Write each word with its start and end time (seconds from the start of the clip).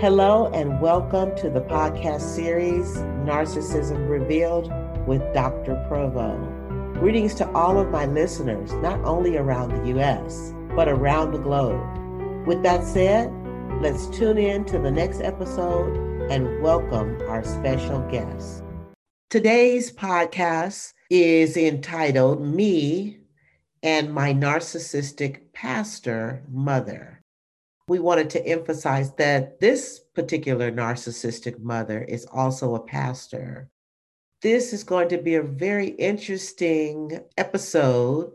Hello, 0.00 0.46
and 0.54 0.80
welcome 0.80 1.34
to 1.34 1.50
the 1.50 1.60
podcast 1.60 2.20
series 2.20 2.98
Narcissism 3.26 4.08
Revealed 4.08 4.72
with 5.08 5.20
Dr. 5.34 5.74
Provo. 5.88 6.38
Greetings 7.00 7.34
to 7.34 7.50
all 7.50 7.80
of 7.80 7.90
my 7.90 8.06
listeners, 8.06 8.72
not 8.74 9.00
only 9.04 9.36
around 9.36 9.70
the 9.70 9.88
U.S., 9.88 10.54
but 10.76 10.88
around 10.88 11.32
the 11.32 11.38
globe. 11.38 12.46
With 12.46 12.62
that 12.62 12.84
said, 12.84 13.32
let's 13.82 14.06
tune 14.16 14.38
in 14.38 14.64
to 14.66 14.78
the 14.78 14.92
next 14.92 15.20
episode 15.20 15.96
and 16.30 16.62
welcome 16.62 17.20
our 17.22 17.42
special 17.42 17.98
guest. 18.08 18.62
Today's 19.30 19.90
podcast 19.92 20.92
is 21.10 21.56
entitled 21.56 22.40
Me 22.40 23.18
and 23.82 24.14
My 24.14 24.32
Narcissistic 24.32 25.52
Pastor 25.52 26.44
Mother 26.48 27.17
we 27.88 27.98
wanted 27.98 28.28
to 28.30 28.46
emphasize 28.46 29.12
that 29.14 29.58
this 29.60 30.00
particular 30.14 30.70
narcissistic 30.70 31.58
mother 31.58 32.02
is 32.02 32.26
also 32.26 32.74
a 32.74 32.80
pastor. 32.80 33.70
This 34.42 34.72
is 34.72 34.84
going 34.84 35.08
to 35.08 35.18
be 35.18 35.36
a 35.36 35.42
very 35.42 35.88
interesting 35.88 37.18
episode 37.38 38.32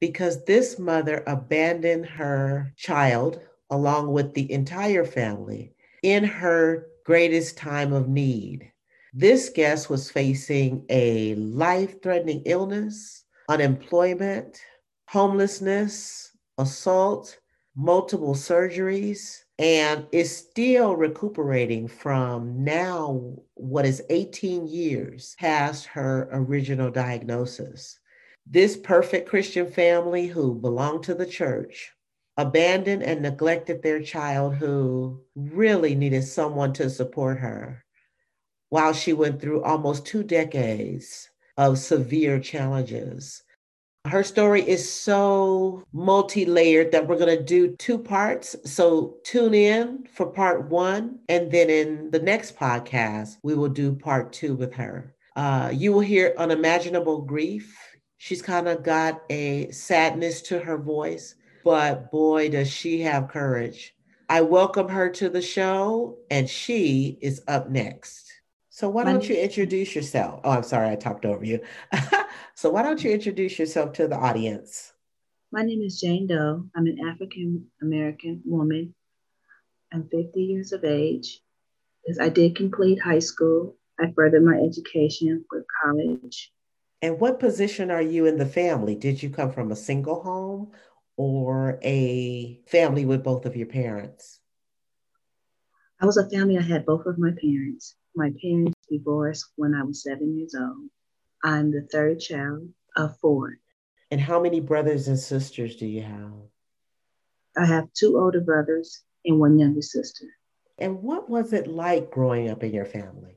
because 0.00 0.44
this 0.44 0.78
mother 0.78 1.22
abandoned 1.26 2.06
her 2.06 2.72
child 2.76 3.40
along 3.70 4.12
with 4.12 4.34
the 4.34 4.50
entire 4.52 5.04
family 5.04 5.74
in 6.02 6.22
her 6.24 6.86
greatest 7.04 7.56
time 7.56 7.92
of 7.92 8.08
need. 8.08 8.70
This 9.12 9.48
guest 9.48 9.90
was 9.90 10.10
facing 10.10 10.86
a 10.88 11.34
life 11.34 12.00
threatening 12.02 12.42
illness, 12.46 13.24
unemployment, 13.48 14.60
homelessness, 15.08 16.30
assault, 16.56 17.38
multiple 17.74 18.34
surgeries 18.34 19.44
and 19.58 20.06
is 20.12 20.34
still 20.34 20.94
recuperating 20.96 21.88
from 21.88 22.62
now 22.64 23.34
what 23.54 23.86
is 23.86 24.02
18 24.10 24.66
years 24.66 25.36
past 25.38 25.86
her 25.86 26.28
original 26.32 26.90
diagnosis. 26.90 27.98
This 28.46 28.76
perfect 28.76 29.28
Christian 29.28 29.70
family 29.70 30.26
who 30.26 30.54
belonged 30.54 31.04
to 31.04 31.14
the 31.14 31.26
church 31.26 31.92
abandoned 32.36 33.02
and 33.02 33.22
neglected 33.22 33.82
their 33.82 34.02
child 34.02 34.54
who 34.54 35.22
really 35.34 35.94
needed 35.94 36.24
someone 36.24 36.72
to 36.72 36.90
support 36.90 37.38
her 37.38 37.84
while 38.70 38.92
she 38.92 39.12
went 39.12 39.40
through 39.40 39.62
almost 39.62 40.06
two 40.06 40.22
decades 40.22 41.28
of 41.58 41.78
severe 41.78 42.40
challenges 42.40 43.42
her 44.06 44.24
story 44.24 44.62
is 44.62 44.90
so 44.90 45.84
multi 45.92 46.44
layered 46.44 46.90
that 46.90 47.06
we're 47.06 47.18
going 47.18 47.36
to 47.36 47.42
do 47.42 47.76
two 47.76 47.98
parts. 47.98 48.56
So 48.64 49.16
tune 49.24 49.54
in 49.54 50.06
for 50.12 50.26
part 50.26 50.68
one. 50.68 51.20
And 51.28 51.50
then 51.52 51.70
in 51.70 52.10
the 52.10 52.18
next 52.18 52.56
podcast, 52.56 53.36
we 53.42 53.54
will 53.54 53.68
do 53.68 53.94
part 53.94 54.32
two 54.32 54.54
with 54.54 54.74
her. 54.74 55.14
Uh, 55.36 55.70
you 55.72 55.92
will 55.92 56.00
hear 56.00 56.34
unimaginable 56.36 57.22
grief. 57.22 57.78
She's 58.18 58.42
kind 58.42 58.68
of 58.68 58.82
got 58.82 59.22
a 59.30 59.70
sadness 59.70 60.42
to 60.42 60.58
her 60.58 60.78
voice, 60.78 61.34
but 61.64 62.10
boy, 62.10 62.50
does 62.50 62.70
she 62.70 63.00
have 63.00 63.28
courage. 63.28 63.94
I 64.28 64.42
welcome 64.42 64.88
her 64.88 65.10
to 65.10 65.28
the 65.28 65.42
show, 65.42 66.18
and 66.30 66.48
she 66.48 67.18
is 67.20 67.42
up 67.48 67.68
next. 67.68 68.32
So 68.70 68.88
why 68.88 69.04
don't 69.04 69.28
you 69.28 69.36
introduce 69.36 69.94
yourself? 69.94 70.40
Oh, 70.44 70.50
I'm 70.50 70.62
sorry, 70.62 70.88
I 70.88 70.96
talked 70.96 71.24
over 71.24 71.44
you. 71.44 71.60
so 72.62 72.70
why 72.70 72.80
don't 72.80 73.02
you 73.02 73.10
introduce 73.10 73.58
yourself 73.58 73.92
to 73.94 74.06
the 74.06 74.14
audience? 74.14 74.92
My 75.50 75.64
name 75.64 75.82
is 75.82 76.00
Jane 76.00 76.28
Doe. 76.28 76.64
I'm 76.76 76.86
an 76.86 76.98
African 77.08 77.66
American 77.82 78.40
woman. 78.44 78.94
I'm 79.92 80.08
50 80.08 80.40
years 80.40 80.70
of 80.70 80.84
age. 80.84 81.42
I 82.20 82.28
did 82.28 82.54
complete 82.54 83.02
high 83.02 83.18
school. 83.18 83.76
I 83.98 84.12
furthered 84.14 84.44
my 84.44 84.58
education 84.58 85.44
with 85.50 85.64
college. 85.82 86.52
And 87.02 87.18
what 87.18 87.40
position 87.40 87.90
are 87.90 88.00
you 88.00 88.26
in 88.26 88.38
the 88.38 88.46
family? 88.46 88.94
Did 88.94 89.20
you 89.20 89.30
come 89.30 89.50
from 89.50 89.72
a 89.72 89.76
single 89.90 90.22
home 90.22 90.70
or 91.16 91.80
a 91.82 92.60
family 92.68 93.04
with 93.04 93.24
both 93.24 93.44
of 93.44 93.56
your 93.56 93.66
parents? 93.66 94.38
I 96.00 96.06
was 96.06 96.16
a 96.16 96.30
family. 96.30 96.58
I 96.58 96.62
had 96.62 96.86
both 96.86 97.06
of 97.06 97.18
my 97.18 97.30
parents. 97.42 97.96
My 98.14 98.30
parents 98.40 98.78
divorced 98.88 99.46
when 99.56 99.74
I 99.74 99.82
was 99.82 100.04
seven 100.04 100.38
years 100.38 100.54
old. 100.54 100.90
I'm 101.42 101.70
the 101.70 101.82
third 101.90 102.20
child 102.20 102.68
of 102.96 103.18
four. 103.18 103.58
And 104.10 104.20
how 104.20 104.40
many 104.40 104.60
brothers 104.60 105.08
and 105.08 105.18
sisters 105.18 105.76
do 105.76 105.86
you 105.86 106.02
have? 106.02 106.32
I 107.56 107.66
have 107.66 107.92
two 107.92 108.18
older 108.18 108.40
brothers 108.40 109.02
and 109.24 109.38
one 109.38 109.58
younger 109.58 109.82
sister. 109.82 110.26
And 110.78 111.02
what 111.02 111.28
was 111.28 111.52
it 111.52 111.66
like 111.66 112.10
growing 112.10 112.50
up 112.50 112.62
in 112.62 112.72
your 112.72 112.84
family? 112.84 113.36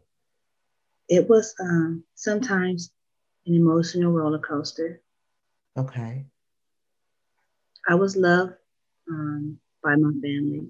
It 1.08 1.30
was 1.30 1.54
um, 1.60 2.04
sometimes 2.16 2.92
an 3.46 3.54
emotional 3.54 4.12
roller 4.12 4.40
coaster. 4.40 5.02
Okay. 5.78 6.26
I 7.88 7.96
was 7.96 8.16
loved 8.16 8.54
um, 9.10 9.60
by 9.84 9.96
my 9.96 10.12
family. 10.12 10.68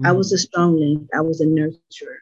Mm-hmm. 0.00 0.06
I 0.06 0.12
was 0.12 0.32
a 0.32 0.38
strong 0.38 0.78
link. 0.78 1.10
I 1.14 1.20
was 1.20 1.40
a 1.40 1.46
nurturer 1.46 2.20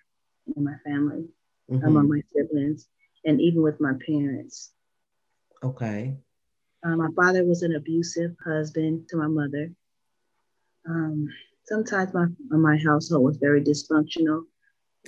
in 0.56 0.65
my 0.65 0.75
family, 0.84 1.28
mm-hmm. 1.70 1.84
among 1.84 2.09
my 2.09 2.22
siblings, 2.34 2.88
and 3.24 3.40
even 3.40 3.62
with 3.62 3.80
my 3.80 3.92
parents. 4.06 4.72
Okay. 5.62 6.16
Uh, 6.84 6.96
my 6.96 7.08
father 7.16 7.44
was 7.44 7.62
an 7.62 7.74
abusive 7.74 8.36
husband 8.44 9.08
to 9.08 9.16
my 9.16 9.26
mother. 9.26 9.70
Um, 10.88 11.28
sometimes 11.64 12.14
my 12.14 12.26
my 12.50 12.76
household 12.76 13.24
was 13.24 13.36
very 13.36 13.62
dysfunctional. 13.62 14.44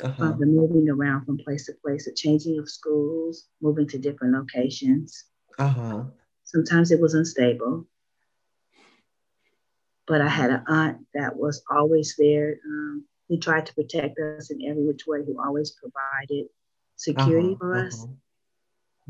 Uh-huh. 0.03 0.25
Uh, 0.25 0.33
the 0.33 0.47
moving 0.47 0.89
around 0.89 1.27
from 1.27 1.39
place 1.39 1.67
to 1.67 1.73
place, 1.85 2.07
the 2.07 2.13
changing 2.13 2.59
of 2.59 2.71
schools, 2.71 3.49
moving 3.61 3.87
to 3.89 3.99
different 3.99 4.35
locations. 4.35 5.25
Uh-huh. 5.59 6.05
Sometimes 6.45 6.91
it 6.91 7.01
was 7.01 7.15
unstable. 7.15 7.87
But 10.07 10.21
I 10.23 10.29
had 10.29 10.51
an 10.51 10.65
aunt 10.67 11.07
that 11.15 11.37
was 11.37 11.63
always 11.71 12.15
there. 12.19 12.59
Um, 12.65 13.05
he 13.29 13.39
tried 13.39 13.67
to 13.67 13.75
protect 13.75 14.19
us 14.19 14.51
in 14.51 14.65
every 14.67 14.85
which 14.85 15.07
way. 15.07 15.21
who 15.25 15.41
always 15.41 15.73
provided 15.73 16.47
security 17.01 17.49
uh-huh, 17.49 17.57
for 17.59 17.87
us. 17.87 18.03
Uh-huh. 18.03 18.13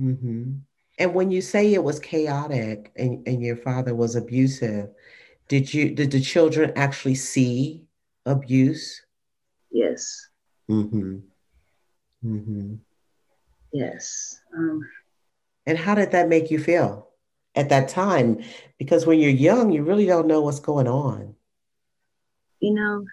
Mm-hmm. 0.01 0.53
And 0.99 1.15
when 1.15 1.31
you 1.31 1.41
say 1.41 1.75
it 1.75 1.83
was 1.83 1.99
chaotic 1.99 2.93
and, 2.97 3.27
and 3.27 3.43
your 3.43 3.57
father 3.57 3.95
was 3.95 4.17
abusive, 4.17 4.91
did 5.49 5.73
you 5.75 5.91
did 5.91 6.11
the 6.11 6.21
children 6.21 6.73
actually 6.77 7.17
see 7.17 7.83
abuse? 8.27 9.03
Yes. 9.73 10.29
Mm-hmm. 10.71 11.19
Mm-hmm. 12.25 12.75
Yes. 13.73 14.41
Um, 14.57 14.89
and 15.67 15.77
how 15.77 15.95
did 15.95 16.13
that 16.13 16.29
make 16.29 16.51
you 16.51 16.59
feel 16.59 17.09
at 17.55 17.71
that 17.71 17.89
time? 17.89 18.43
Because 18.79 19.07
when 19.07 19.19
you're 19.19 19.31
young, 19.31 19.73
you 19.73 19.83
really 19.83 20.07
don't 20.07 20.29
know 20.29 20.43
what's 20.43 20.61
going 20.61 20.89
on. 20.89 21.35
You 22.61 22.75
know, 22.75 23.07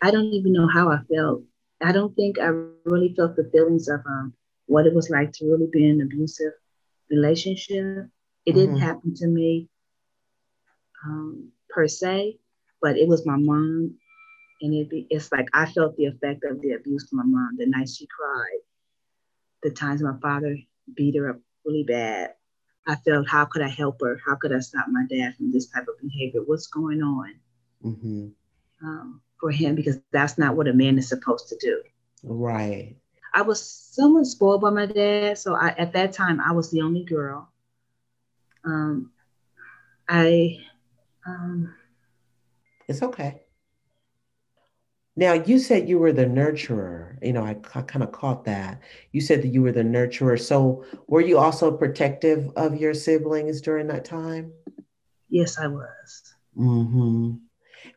I 0.00 0.10
don't 0.10 0.26
even 0.26 0.52
know 0.52 0.68
how 0.68 0.90
I 0.90 0.98
felt. 1.12 1.42
I 1.82 1.92
don't 1.92 2.14
think 2.14 2.38
I 2.38 2.50
really 2.84 3.14
felt 3.16 3.36
the 3.36 3.48
feelings 3.52 3.88
of 3.88 4.00
um, 4.06 4.34
what 4.66 4.86
it 4.86 4.94
was 4.94 5.10
like 5.10 5.32
to 5.32 5.46
really 5.46 5.68
be 5.72 5.88
in 5.88 6.00
an 6.00 6.06
abusive 6.06 6.52
relationship. 7.10 8.08
It 8.46 8.50
mm-hmm. 8.50 8.58
didn't 8.58 8.78
happen 8.78 9.14
to 9.16 9.26
me 9.26 9.68
um, 11.04 11.50
per 11.70 11.88
se, 11.88 12.38
but 12.80 12.96
it 12.96 13.08
was 13.08 13.26
my 13.26 13.36
mom. 13.36 13.96
And 14.60 14.74
it 14.74 14.88
be, 14.88 15.06
it's 15.10 15.32
like 15.32 15.48
I 15.52 15.66
felt 15.66 15.96
the 15.96 16.06
effect 16.06 16.44
of 16.44 16.60
the 16.60 16.72
abuse 16.72 17.08
from 17.08 17.18
my 17.18 17.24
mom. 17.24 17.56
The 17.56 17.66
nights 17.66 17.96
she 17.96 18.06
cried, 18.06 18.60
the 19.62 19.70
times 19.70 20.02
my 20.02 20.16
father 20.22 20.56
beat 20.94 21.16
her 21.16 21.30
up 21.30 21.40
really 21.64 21.84
bad. 21.84 22.34
I 22.86 22.96
felt, 22.96 23.28
how 23.28 23.44
could 23.44 23.62
I 23.62 23.68
help 23.68 24.00
her? 24.00 24.20
How 24.24 24.36
could 24.36 24.52
I 24.52 24.60
stop 24.60 24.86
my 24.88 25.04
dad 25.08 25.36
from 25.36 25.52
this 25.52 25.66
type 25.68 25.86
of 25.88 26.00
behavior? 26.00 26.42
What's 26.44 26.66
going 26.66 27.02
on? 27.02 27.34
Mm-hmm. 27.84 28.28
Um, 28.84 29.20
for 29.42 29.50
him 29.50 29.74
because 29.74 29.98
that's 30.12 30.38
not 30.38 30.56
what 30.56 30.68
a 30.68 30.72
man 30.72 30.96
is 30.96 31.08
supposed 31.08 31.48
to 31.48 31.56
do. 31.56 31.82
Right. 32.22 32.94
I 33.34 33.42
was 33.42 33.60
somewhat 33.60 34.26
spoiled 34.26 34.60
by 34.60 34.70
my 34.70 34.86
dad, 34.86 35.36
so 35.36 35.56
I, 35.56 35.70
at 35.70 35.92
that 35.94 36.12
time 36.12 36.40
I 36.40 36.52
was 36.52 36.70
the 36.70 36.80
only 36.80 37.02
girl. 37.02 37.50
Um, 38.64 39.10
I. 40.08 40.58
Um, 41.26 41.74
it's 42.88 43.02
okay. 43.02 43.40
Now 45.16 45.32
you 45.32 45.58
said 45.58 45.88
you 45.88 45.98
were 45.98 46.12
the 46.12 46.24
nurturer. 46.24 47.16
You 47.20 47.32
know, 47.32 47.44
I, 47.44 47.56
I 47.74 47.82
kind 47.82 48.04
of 48.04 48.12
caught 48.12 48.44
that. 48.44 48.80
You 49.10 49.20
said 49.20 49.42
that 49.42 49.48
you 49.48 49.62
were 49.62 49.72
the 49.72 49.82
nurturer. 49.82 50.40
So 50.40 50.84
were 51.08 51.20
you 51.20 51.38
also 51.38 51.76
protective 51.76 52.48
of 52.54 52.76
your 52.76 52.94
siblings 52.94 53.60
during 53.60 53.88
that 53.88 54.04
time? 54.04 54.52
Yes, 55.28 55.58
I 55.58 55.66
was. 55.66 56.34
Mm-hmm. 56.56 57.34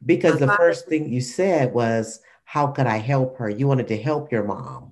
Because 0.05 0.39
the 0.39 0.47
first 0.47 0.87
thing 0.87 1.11
you 1.11 1.21
said 1.21 1.73
was, 1.73 2.19
How 2.43 2.67
could 2.67 2.87
I 2.87 2.97
help 2.97 3.37
her? 3.37 3.49
You 3.49 3.67
wanted 3.67 3.87
to 3.89 3.97
help 3.97 4.31
your 4.31 4.43
mom. 4.43 4.91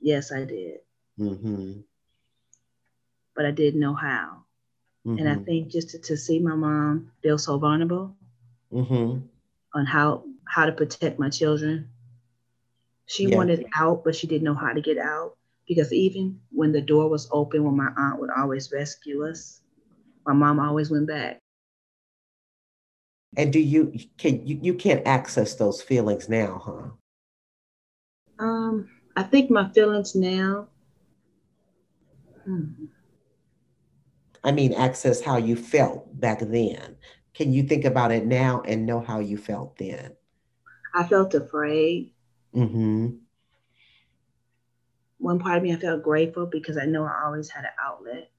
Yes, 0.00 0.32
I 0.32 0.44
did. 0.44 0.78
Mm-hmm. 1.18 1.80
But 3.34 3.46
I 3.46 3.50
didn't 3.50 3.80
know 3.80 3.94
how. 3.94 4.44
Mm-hmm. 5.06 5.18
And 5.18 5.28
I 5.28 5.34
mm-hmm. 5.34 5.44
think 5.44 5.68
just 5.68 5.90
to, 5.90 5.98
to, 6.00 6.16
see 6.16 6.38
my 6.40 6.54
mom 6.54 7.12
feel 7.22 7.38
so 7.38 7.58
vulnerable 7.58 8.16
mm-hmm. 8.72 9.20
on 9.74 9.86
how 9.86 10.24
how 10.48 10.66
to 10.66 10.72
protect 10.72 11.18
my 11.18 11.30
children. 11.30 11.88
She 13.06 13.28
yeah. 13.28 13.36
wanted 13.36 13.66
out, 13.76 14.02
but 14.04 14.16
she 14.16 14.26
didn't 14.26 14.44
know 14.44 14.54
how 14.54 14.72
to 14.72 14.80
get 14.80 14.98
out 14.98 15.36
because 15.68 15.92
even 15.92 16.40
when 16.50 16.72
the 16.72 16.80
door 16.80 17.08
was 17.08 17.28
open, 17.30 17.64
when 17.64 17.76
my 17.76 17.90
aunt 17.96 18.20
would 18.20 18.30
always 18.36 18.72
rescue 18.72 19.26
us, 19.26 19.60
my 20.26 20.32
mom 20.32 20.58
always 20.58 20.90
went 20.90 21.06
back. 21.06 21.40
And 23.36 23.52
do 23.52 23.60
you 23.60 23.92
can 24.16 24.46
you, 24.46 24.58
you 24.62 24.74
can't 24.74 25.06
access 25.06 25.54
those 25.54 25.82
feelings 25.82 26.28
now, 26.28 26.62
huh? 26.64 28.44
Um, 28.44 28.88
I 29.16 29.22
think 29.22 29.50
my 29.50 29.68
feelings 29.70 30.14
now. 30.14 30.68
Hmm. 32.44 32.86
I 34.44 34.52
mean, 34.52 34.72
access 34.74 35.20
how 35.20 35.38
you 35.38 35.56
felt 35.56 36.18
back 36.20 36.38
then. 36.40 36.96
Can 37.34 37.52
you 37.52 37.64
think 37.64 37.84
about 37.84 38.12
it 38.12 38.24
now 38.24 38.62
and 38.62 38.86
know 38.86 39.00
how 39.00 39.18
you 39.18 39.36
felt 39.36 39.76
then? 39.76 40.12
I 40.94 41.06
felt 41.06 41.34
afraid. 41.34 42.12
Mm-hmm. 42.54 43.08
One 45.18 45.38
part 45.38 45.58
of 45.58 45.62
me, 45.62 45.74
I 45.74 45.76
felt 45.76 46.02
grateful 46.02 46.46
because 46.46 46.78
I 46.78 46.86
know 46.86 47.04
I 47.04 47.24
always 47.24 47.50
had 47.50 47.64
an 47.64 47.70
outlet 47.82 48.30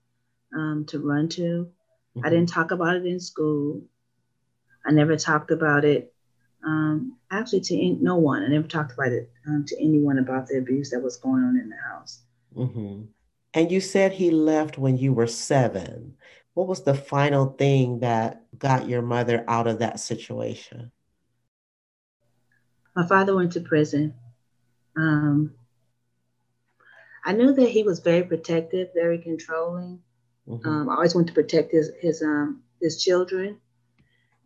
um, 0.56 0.86
to 0.88 1.00
run 1.00 1.28
to. 1.30 1.42
Mm-hmm. 1.42 2.26
I 2.26 2.30
didn't 2.30 2.50
talk 2.50 2.72
about 2.72 2.96
it 2.96 3.06
in 3.06 3.20
school. 3.20 3.84
I 4.88 4.92
never 4.92 5.18
talked 5.18 5.52
about 5.52 5.84
it 5.86 6.14
um, 6.66 7.18
actually 7.32 7.62
to 7.62 7.76
in, 7.76 8.02
no 8.02 8.16
one. 8.16 8.44
I 8.44 8.48
never 8.48 8.68
talked 8.68 8.94
about 8.94 9.12
it 9.12 9.30
um, 9.48 9.66
to 9.68 9.80
anyone 9.80 10.20
about 10.20 10.48
the 10.48 10.58
abuse 10.58 10.90
that 10.92 11.02
was 11.02 11.18
going 11.18 11.44
on 11.44 11.58
in 11.58 11.70
the 11.70 11.76
house. 11.92 12.22
Mm-hmm. 12.56 13.04
And 13.54 13.72
you 13.72 13.82
said 13.82 14.12
he 14.12 14.32
left 14.32 14.78
when 14.78 14.98
you 14.98 15.14
were 15.14 15.28
seven. 15.28 16.16
What 16.54 16.68
was 16.68 16.84
the 16.84 16.94
final 16.94 17.48
thing 17.48 18.00
that 18.00 18.44
got 18.58 18.90
your 18.90 19.02
mother 19.02 19.44
out 19.48 19.68
of 19.68 19.80
that 19.80 20.00
situation? 20.00 20.92
My 22.96 23.06
father 23.06 23.36
went 23.36 23.52
to 23.54 23.62
prison. 23.62 24.16
Um, 24.96 25.54
I 27.24 27.34
knew 27.34 27.54
that 27.54 27.70
he 27.70 27.84
was 27.84 28.00
very 28.00 28.24
protective, 28.24 28.90
very 28.96 29.20
controlling. 29.20 30.00
Mm-hmm. 30.48 30.68
Um, 30.68 30.90
I 30.90 30.96
always 30.96 31.14
wanted 31.14 31.28
to 31.28 31.34
protect 31.34 31.72
his 31.72 31.92
his 32.00 32.22
um, 32.24 32.64
his 32.82 33.04
children. 33.04 33.60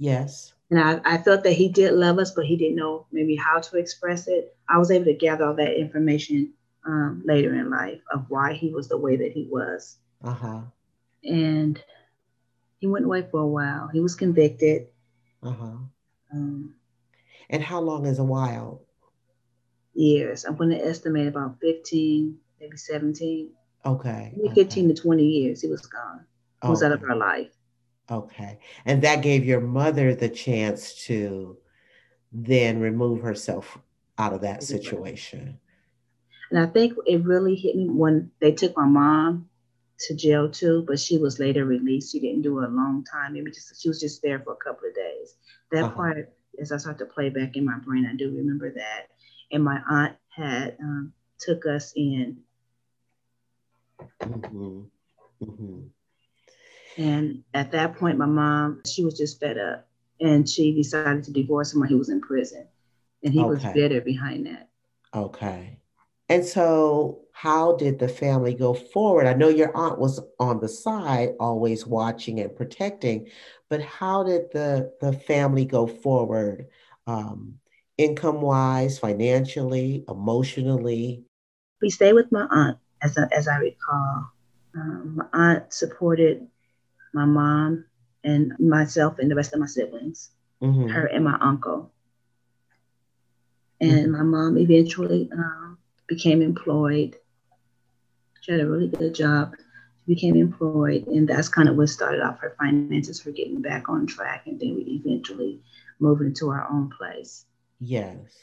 Yes. 0.01 0.53
And 0.71 0.79
I, 0.79 0.99
I 1.05 1.17
felt 1.19 1.43
that 1.43 1.53
he 1.53 1.69
did 1.69 1.93
love 1.93 2.17
us, 2.17 2.31
but 2.31 2.47
he 2.47 2.57
didn't 2.57 2.75
know 2.75 3.05
maybe 3.11 3.35
how 3.35 3.59
to 3.59 3.77
express 3.77 4.27
it. 4.27 4.57
I 4.67 4.79
was 4.79 4.89
able 4.89 5.05
to 5.05 5.13
gather 5.13 5.45
all 5.45 5.53
that 5.53 5.79
information 5.79 6.53
um, 6.87 7.21
later 7.23 7.53
in 7.53 7.69
life 7.69 8.01
of 8.11 8.25
why 8.27 8.53
he 8.53 8.71
was 8.71 8.89
the 8.89 8.97
way 8.97 9.15
that 9.17 9.31
he 9.31 9.47
was. 9.47 9.97
Uh-huh. 10.23 10.61
And 11.23 11.79
he 12.79 12.87
went 12.87 13.05
away 13.05 13.27
for 13.29 13.41
a 13.41 13.47
while. 13.47 13.89
He 13.93 13.99
was 13.99 14.15
convicted. 14.15 14.87
Uh-huh. 15.43 15.77
Um, 16.33 16.73
and 17.51 17.61
how 17.61 17.79
long 17.79 18.07
is 18.07 18.17
a 18.17 18.23
while? 18.23 18.81
Years. 19.93 20.45
I'm 20.45 20.55
going 20.55 20.71
to 20.71 20.83
estimate 20.83 21.27
about 21.27 21.59
15, 21.61 22.39
maybe 22.59 22.75
17. 22.75 23.51
Okay. 23.85 24.33
Maybe 24.35 24.55
15 24.55 24.85
okay. 24.85 24.95
to 24.95 24.99
20 24.99 25.23
years. 25.23 25.61
He 25.61 25.67
was 25.67 25.85
gone. 25.85 26.25
He 26.63 26.69
was 26.69 26.81
out 26.81 26.91
of 26.91 27.03
our 27.03 27.15
life. 27.15 27.51
Okay. 28.09 28.59
And 28.85 29.01
that 29.03 29.21
gave 29.21 29.45
your 29.45 29.61
mother 29.61 30.15
the 30.15 30.29
chance 30.29 31.05
to 31.05 31.57
then 32.31 32.79
remove 32.79 33.21
herself 33.21 33.77
out 34.17 34.33
of 34.33 34.41
that 34.41 34.63
situation. 34.63 35.59
And 36.49 36.59
I 36.59 36.65
think 36.65 36.93
it 37.05 37.23
really 37.23 37.55
hit 37.55 37.75
me 37.75 37.87
when 37.87 38.31
they 38.39 38.51
took 38.51 38.75
my 38.75 38.85
mom 38.85 39.49
to 39.99 40.15
jail 40.15 40.49
too, 40.49 40.83
but 40.87 40.99
she 40.99 41.17
was 41.17 41.39
later 41.39 41.65
released. 41.65 42.11
She 42.11 42.19
didn't 42.19 42.41
do 42.41 42.59
a 42.59 42.67
long 42.67 43.05
time. 43.09 43.33
Maybe 43.33 43.51
just 43.51 43.81
she 43.81 43.87
was 43.87 43.99
just 43.99 44.21
there 44.21 44.39
for 44.39 44.53
a 44.53 44.57
couple 44.57 44.89
of 44.89 44.95
days. 44.95 45.35
That 45.71 45.85
uh-huh. 45.85 45.95
part, 45.95 46.33
as 46.59 46.71
I 46.71 46.77
start 46.77 46.97
to 46.99 47.05
play 47.05 47.29
back 47.29 47.55
in 47.55 47.65
my 47.65 47.77
brain, 47.77 48.05
I 48.11 48.15
do 48.15 48.35
remember 48.35 48.73
that. 48.73 49.07
And 49.51 49.63
my 49.63 49.79
aunt 49.89 50.15
had 50.35 50.75
um, 50.81 51.13
took 51.39 51.65
us 51.65 51.93
in. 51.95 52.37
Mm-hmm. 54.21 54.81
Mm-hmm. 55.43 55.79
And 56.97 57.43
at 57.53 57.71
that 57.71 57.95
point, 57.95 58.17
my 58.17 58.25
mom, 58.25 58.81
she 58.85 59.03
was 59.03 59.17
just 59.17 59.39
fed 59.39 59.57
up 59.57 59.87
and 60.19 60.47
she 60.47 60.73
decided 60.73 61.23
to 61.23 61.31
divorce 61.31 61.73
him 61.73 61.79
while 61.79 61.89
he 61.89 61.95
was 61.95 62.09
in 62.09 62.21
prison. 62.21 62.67
And 63.23 63.33
he 63.33 63.39
okay. 63.39 63.49
was 63.49 63.63
bitter 63.73 64.01
behind 64.01 64.45
that. 64.47 64.69
Okay. 65.13 65.79
And 66.29 66.45
so, 66.45 67.19
how 67.33 67.75
did 67.75 67.99
the 67.99 68.07
family 68.07 68.53
go 68.53 68.73
forward? 68.73 69.27
I 69.27 69.33
know 69.33 69.49
your 69.49 69.75
aunt 69.75 69.99
was 69.99 70.21
on 70.39 70.59
the 70.59 70.69
side, 70.69 71.33
always 71.39 71.85
watching 71.85 72.39
and 72.39 72.55
protecting, 72.55 73.27
but 73.69 73.81
how 73.81 74.23
did 74.23 74.51
the, 74.51 74.93
the 75.01 75.11
family 75.11 75.65
go 75.65 75.87
forward, 75.87 76.67
um, 77.07 77.55
income 77.97 78.41
wise, 78.41 78.99
financially, 78.99 80.05
emotionally? 80.07 81.23
We 81.81 81.89
stayed 81.89 82.13
with 82.13 82.31
my 82.31 82.47
aunt, 82.49 82.77
as, 83.01 83.17
I, 83.17 83.27
as 83.35 83.47
I 83.47 83.57
recall. 83.57 84.31
Um, 84.73 85.13
my 85.17 85.25
aunt 85.33 85.73
supported 85.73 86.47
my 87.13 87.25
mom 87.25 87.85
and 88.23 88.53
myself 88.59 89.19
and 89.19 89.29
the 89.29 89.35
rest 89.35 89.53
of 89.53 89.59
my 89.59 89.65
siblings, 89.65 90.29
mm-hmm. 90.61 90.87
her 90.87 91.05
and 91.05 91.23
my 91.23 91.37
uncle. 91.41 91.91
And 93.79 94.07
mm-hmm. 94.07 94.11
my 94.11 94.23
mom 94.23 94.57
eventually 94.57 95.29
um, 95.33 95.77
became 96.07 96.41
employed. 96.41 97.15
She 98.41 98.51
had 98.51 98.61
a 98.61 98.69
really 98.69 98.87
good 98.87 99.15
job. 99.15 99.55
She 100.05 100.13
became 100.15 100.35
employed, 100.35 101.07
and 101.07 101.27
that's 101.27 101.49
kind 101.49 101.69
of 101.69 101.75
what 101.77 101.89
started 101.89 102.21
off 102.21 102.39
her 102.39 102.55
finances, 102.59 103.21
for 103.21 103.31
getting 103.31 103.61
back 103.61 103.89
on 103.89 104.05
track, 104.05 104.43
and 104.45 104.59
then 104.59 104.75
we 104.75 105.01
eventually 105.03 105.61
moved 105.99 106.21
into 106.21 106.49
our 106.49 106.67
own 106.69 106.89
place. 106.89 107.45
Yes, 107.79 108.33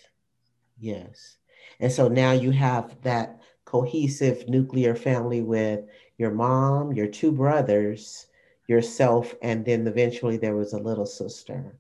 yes. 0.81 1.37
And 1.81 1.93
so 1.93 2.09
now 2.09 2.33
you 2.33 2.51
have 2.51 3.01
that 3.03 3.41
cohesive 3.65 4.49
nuclear 4.49 4.95
family 4.95 5.43
with 5.43 5.81
your 6.17 6.31
mom, 6.31 6.93
your 6.93 7.07
two 7.07 7.31
brothers, 7.31 8.27
yourself, 8.69 9.35
and 9.43 9.65
then 9.65 9.87
eventually 9.87 10.37
there 10.37 10.55
was 10.55 10.73
a 10.73 10.79
little 10.79 11.07
sister. 11.07 11.77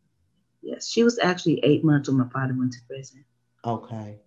Yes, 0.63 0.89
she 0.89 1.05
was 1.05 1.19
actually 1.19 1.61
eight 1.63 1.85
months 1.85 2.09
when 2.09 2.19
my 2.19 2.29
father 2.29 2.55
went 2.57 2.73
to 2.73 2.79
prison. 2.89 3.25
Okay. 3.65 4.19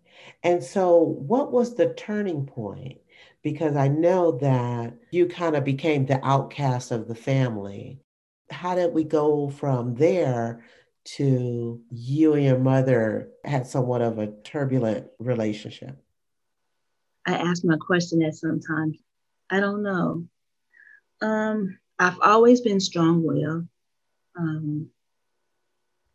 And 0.44 0.64
so, 0.64 1.00
what 1.00 1.52
was 1.52 1.76
the 1.76 1.94
turning 1.94 2.46
point? 2.46 3.00
Because 3.44 3.76
I 3.76 3.88
know 3.88 4.34
that 4.40 4.94
you 5.12 5.26
kind 5.26 5.56
of 5.56 5.64
became 5.64 6.06
the 6.06 6.24
outcast 6.24 6.92
of 6.92 7.08
the 7.08 7.16
family. 7.16 8.00
How 8.52 8.76
did 8.76 8.94
we 8.94 9.04
go 9.04 9.50
from 9.50 9.96
there 9.96 10.64
to 11.04 11.82
you 11.90 12.34
and 12.34 12.46
your 12.46 12.60
mother 12.60 13.30
had 13.44 13.66
somewhat 13.66 14.02
of 14.02 14.20
a 14.20 14.28
turbulent 14.44 15.08
relationship? 15.20 15.98
I 17.26 17.34
ask 17.34 17.64
my 17.64 17.78
question 17.78 18.20
that 18.20 18.36
sometimes. 18.36 18.98
I 19.50 19.60
don't 19.60 19.84
know. 19.84 20.26
Um, 21.22 21.78
I've 22.02 22.20
always 22.20 22.62
been 22.62 22.80
strong 22.80 23.24
willed. 23.24 23.68
Um, 24.36 24.90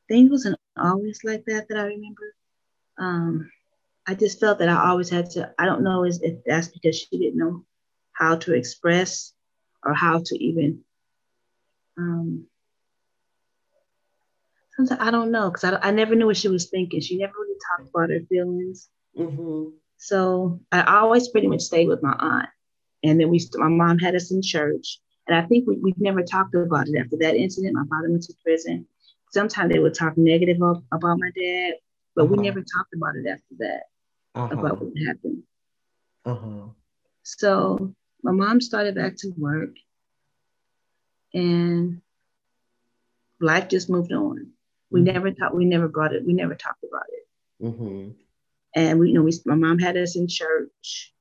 things 0.09 0.33
wasn't 0.33 0.59
always 0.77 1.21
like 1.23 1.45
that 1.47 1.69
that 1.69 1.79
I 1.79 1.85
remember. 1.85 2.35
Um, 2.99 3.53
I 4.05 4.17
just 4.17 4.41
felt 4.41 4.59
that 4.59 4.69
I 4.69 4.89
always 4.89 5.09
had 5.09 5.31
to, 5.31 5.55
I 5.61 5.65
don't 5.65 5.85
know 5.85 6.05
if 6.05 6.45
that's 6.45 6.69
because 6.69 6.99
she 6.99 7.17
didn't 7.17 7.39
know 7.39 7.65
how 8.13 8.35
to 8.35 8.55
express 8.55 9.33
or 9.85 9.95
how 9.95 10.23
to 10.25 10.45
even, 10.45 10.81
um, 11.97 12.47
sometimes 14.77 15.01
I 15.01 15.13
don't 15.13 15.31
know 15.31 15.51
because 15.51 15.63
I, 15.63 15.79
I 15.89 15.91
never 15.93 16.17
knew 16.17 16.27
what 16.27 16.37
she 16.37 16.49
was 16.49 16.69
thinking. 16.69 17.01
She 17.01 17.17
never 17.17 17.33
really 17.39 17.59
talked 17.71 17.91
about 17.91 18.11
her 18.11 18.27
feelings. 18.29 18.89
Mm-hmm. 19.17 19.77
So 19.99 20.61
I 20.73 20.83
always 20.83 21.29
pretty 21.29 21.47
much 21.47 21.63
stayed 21.63 21.87
with 21.87 22.03
my 22.03 22.17
aunt. 22.19 22.49
And 23.05 23.21
then 23.21 23.31
we, 23.31 23.41
my 23.55 23.69
mom 23.69 23.99
had 24.01 24.17
us 24.17 24.33
in 24.33 24.43
church. 24.43 24.99
And 25.27 25.37
I 25.37 25.43
think 25.47 25.67
we, 25.67 25.77
we've 25.77 25.99
never 25.99 26.23
talked 26.23 26.55
about 26.55 26.89
it 26.89 26.97
after 26.99 27.17
that 27.19 27.37
incident. 27.37 27.75
My 27.75 27.85
father 27.89 28.11
went 28.11 28.23
to 28.25 28.35
prison. 28.43 28.87
Sometimes 29.33 29.73
they 29.73 29.79
would 29.79 29.95
talk 29.95 30.17
negative 30.17 30.63
of, 30.63 30.83
about 30.93 31.19
my 31.19 31.31
dad, 31.39 31.75
but 32.15 32.25
uh-huh. 32.25 32.35
we 32.37 32.43
never 32.45 32.61
talked 32.61 32.95
about 32.95 33.17
it 33.17 33.27
after 33.29 33.55
that, 33.59 33.83
uh-huh. 34.35 34.57
about 34.57 34.83
what 34.83 34.93
happened. 35.07 35.43
Uh-huh. 36.25 36.69
So 37.23 37.95
my 38.23 38.33
mom 38.33 38.61
started 38.61 38.95
back 38.95 39.17
to 39.19 39.33
work 39.37 39.71
and 41.35 42.01
life 43.41 43.69
just 43.69 43.91
moved 43.91 44.13
on. 44.13 44.53
We 44.91 45.01
mm-hmm. 45.01 45.13
never 45.13 45.33
thought, 45.33 45.55
we 45.55 45.65
never 45.65 45.89
brought 45.89 46.13
it, 46.13 46.25
we 46.25 46.33
never 46.33 46.55
talked 46.55 46.85
about 46.85 47.07
it. 47.09 47.65
Mm-hmm. 47.65 48.11
And 48.75 48.99
we, 49.01 49.09
you 49.09 49.15
know, 49.15 49.23
we, 49.23 49.33
my 49.45 49.55
mom 49.55 49.79
had 49.79 49.97
us 49.97 50.17
in 50.17 50.29
church 50.29 51.13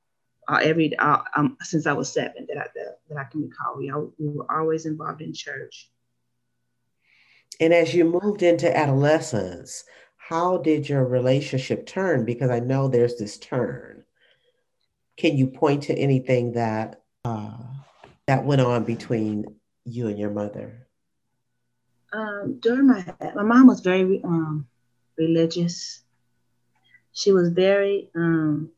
uh, 0.47 0.59
every 0.61 0.95
uh, 0.97 1.19
um, 1.35 1.57
since 1.61 1.87
I 1.87 1.93
was 1.93 2.11
seven 2.11 2.45
that 2.47 2.57
I 2.57 2.67
that, 2.75 2.99
that 3.09 3.17
I 3.17 3.23
can 3.25 3.41
recall. 3.41 3.77
We, 3.77 3.91
we 4.17 4.37
were 4.37 4.51
always 4.51 4.85
involved 4.85 5.21
in 5.21 5.33
church. 5.33 5.89
And 7.59 7.73
as 7.73 7.93
you 7.93 8.03
moved 8.03 8.43
into 8.43 8.75
adolescence, 8.75 9.85
how 10.17 10.57
did 10.57 10.89
your 10.89 11.05
relationship 11.05 11.85
turn? 11.85 12.25
Because 12.25 12.49
I 12.49 12.59
know 12.59 12.87
there's 12.87 13.17
this 13.17 13.37
turn. 13.37 14.03
Can 15.17 15.37
you 15.37 15.47
point 15.47 15.83
to 15.83 15.93
anything 15.93 16.53
that 16.53 17.01
uh, 17.23 17.57
that 18.27 18.43
went 18.43 18.61
on 18.61 18.83
between 18.83 19.45
you 19.85 20.07
and 20.07 20.19
your 20.19 20.31
mother? 20.31 20.87
Um, 22.11 22.59
during 22.59 22.87
my 22.87 23.05
my 23.35 23.43
mom 23.43 23.67
was 23.67 23.79
very 23.81 24.21
um, 24.23 24.67
religious. 25.17 26.01
She 27.13 27.31
was 27.31 27.49
very, 27.49 28.09
um, 28.13 28.71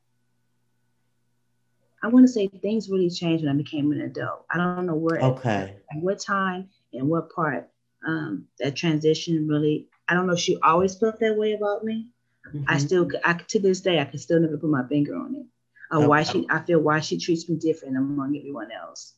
I 2.08 2.10
want 2.10 2.24
to 2.24 2.32
say 2.32 2.48
things 2.48 2.90
really 2.90 3.10
changed 3.10 3.44
when 3.44 3.54
I 3.54 3.58
became 3.58 3.92
an 3.92 4.00
adult. 4.00 4.46
I 4.50 4.58
don't 4.58 4.86
know 4.86 4.96
where, 4.96 5.20
okay, 5.20 5.76
at 5.92 6.02
what 6.02 6.22
time 6.22 6.70
and 6.94 7.10
what 7.10 7.30
part 7.30 7.70
um, 8.08 8.46
that 8.60 8.78
transition 8.78 9.46
really. 9.46 9.90
I 10.08 10.14
don't 10.14 10.26
know 10.26 10.34
if 10.34 10.40
she 10.40 10.58
always 10.64 10.96
felt 10.96 11.20
that 11.20 11.36
way 11.36 11.52
about 11.52 11.84
me. 11.84 12.08
Mm-hmm. 12.48 12.64
I 12.70 12.78
still, 12.78 13.10
I, 13.26 13.34
to 13.34 13.60
this 13.60 13.82
day, 13.82 14.00
I 14.00 14.06
can 14.06 14.20
still 14.20 14.40
never 14.40 14.58
put 14.58 14.70
my 14.70 14.88
finger 14.88 15.18
on 15.18 15.36
it. 15.36 15.46
Or 15.92 15.98
okay. 15.98 16.08
why 16.08 16.24
she, 16.24 16.48
I 16.50 16.60
feel 16.60 16.80
why 16.80 17.02
she 17.02 17.18
treats 17.18 17.50
me 17.50 17.58
different 17.58 17.98
among 17.98 18.38
everyone 18.38 18.72
else. 18.72 19.16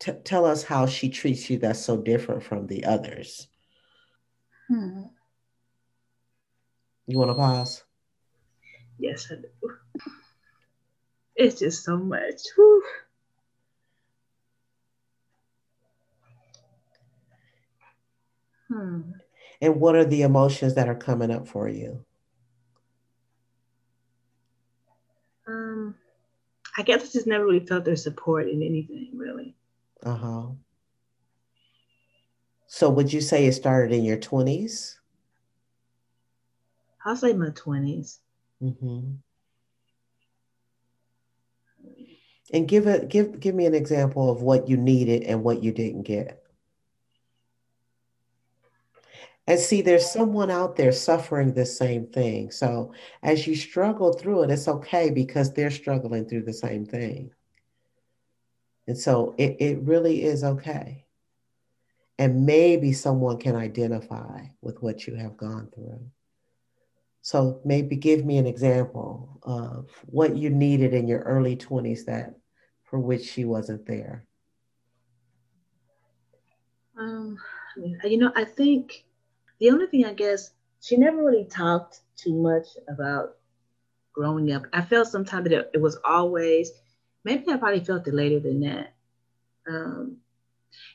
T- 0.00 0.12
tell 0.24 0.46
us 0.46 0.62
how 0.62 0.86
she 0.86 1.10
treats 1.10 1.50
you 1.50 1.58
that's 1.58 1.78
so 1.78 1.98
different 1.98 2.42
from 2.42 2.66
the 2.68 2.86
others. 2.86 3.48
Hmm. 4.68 5.02
You 7.06 7.18
want 7.18 7.32
to 7.32 7.34
pause? 7.34 7.84
Yes, 8.98 9.30
I 9.30 9.34
do. 9.34 10.10
It's 11.36 11.58
just 11.58 11.84
so 11.84 11.96
much. 11.96 12.40
Whew. 12.56 12.82
Hmm. 18.68 19.00
And 19.60 19.80
what 19.80 19.94
are 19.94 20.04
the 20.04 20.22
emotions 20.22 20.74
that 20.74 20.88
are 20.88 20.94
coming 20.94 21.30
up 21.30 21.46
for 21.48 21.68
you? 21.68 22.04
Um, 25.46 25.94
I 26.78 26.82
guess 26.82 27.02
I 27.02 27.12
just 27.12 27.26
never 27.26 27.44
really 27.44 27.64
felt 27.66 27.84
their 27.84 27.96
support 27.96 28.48
in 28.48 28.62
anything, 28.62 29.10
really. 29.14 29.54
Uh 30.02 30.16
huh. 30.16 30.46
So, 32.66 32.90
would 32.90 33.12
you 33.12 33.20
say 33.20 33.46
it 33.46 33.52
started 33.52 33.94
in 33.94 34.04
your 34.04 34.16
20s? 34.16 34.96
I'll 37.04 37.16
say 37.16 37.32
my 37.34 37.50
20s. 37.50 38.18
Mm-hmm. 38.62 39.12
And 42.52 42.68
give 42.68 42.86
it 42.86 43.08
give 43.08 43.40
give 43.40 43.54
me 43.54 43.66
an 43.66 43.74
example 43.74 44.30
of 44.30 44.42
what 44.42 44.68
you 44.68 44.76
needed 44.76 45.22
and 45.22 45.42
what 45.42 45.62
you 45.62 45.72
didn't 45.72 46.02
get. 46.02 46.44
And 49.46 49.60
see, 49.60 49.82
there's 49.82 50.10
someone 50.10 50.50
out 50.50 50.76
there 50.76 50.92
suffering 50.92 51.52
the 51.52 51.66
same 51.66 52.06
thing. 52.06 52.50
So 52.50 52.92
as 53.22 53.46
you 53.46 53.54
struggle 53.54 54.12
through 54.12 54.44
it, 54.44 54.50
it's 54.50 54.68
okay 54.68 55.10
because 55.10 55.52
they're 55.52 55.70
struggling 55.70 56.26
through 56.26 56.44
the 56.44 56.52
same 56.52 56.86
thing. 56.86 57.30
And 58.86 58.98
so 58.98 59.34
it, 59.36 59.56
it 59.60 59.82
really 59.82 60.24
is 60.24 60.44
okay. 60.44 61.04
And 62.18 62.46
maybe 62.46 62.92
someone 62.92 63.38
can 63.38 63.56
identify 63.56 64.46
with 64.62 64.82
what 64.82 65.06
you 65.06 65.14
have 65.16 65.36
gone 65.36 65.68
through. 65.74 66.00
So 67.24 67.62
maybe 67.64 67.96
give 67.96 68.22
me 68.26 68.36
an 68.36 68.46
example 68.46 69.40
of 69.44 69.88
what 70.04 70.36
you 70.36 70.50
needed 70.50 70.92
in 70.92 71.08
your 71.08 71.20
early 71.20 71.56
20s 71.56 72.04
that 72.04 72.34
for 72.82 72.98
which 73.00 73.24
she 73.24 73.46
wasn't 73.46 73.86
there. 73.86 74.26
Um, 76.98 77.38
you 78.04 78.18
know, 78.18 78.30
I 78.36 78.44
think 78.44 79.06
the 79.58 79.70
only 79.70 79.86
thing 79.86 80.04
I 80.04 80.12
guess 80.12 80.52
she 80.82 80.98
never 80.98 81.24
really 81.24 81.46
talked 81.46 82.00
too 82.14 82.34
much 82.34 82.66
about 82.88 83.38
growing 84.12 84.52
up. 84.52 84.64
I 84.74 84.82
felt 84.82 85.08
sometimes 85.08 85.48
that 85.48 85.70
it 85.72 85.80
was 85.80 85.96
always 86.04 86.72
maybe 87.24 87.50
I 87.50 87.56
probably 87.56 87.80
felt 87.80 88.06
it 88.06 88.12
later 88.12 88.38
than 88.38 88.60
that. 88.60 88.92
Um, 89.66 90.18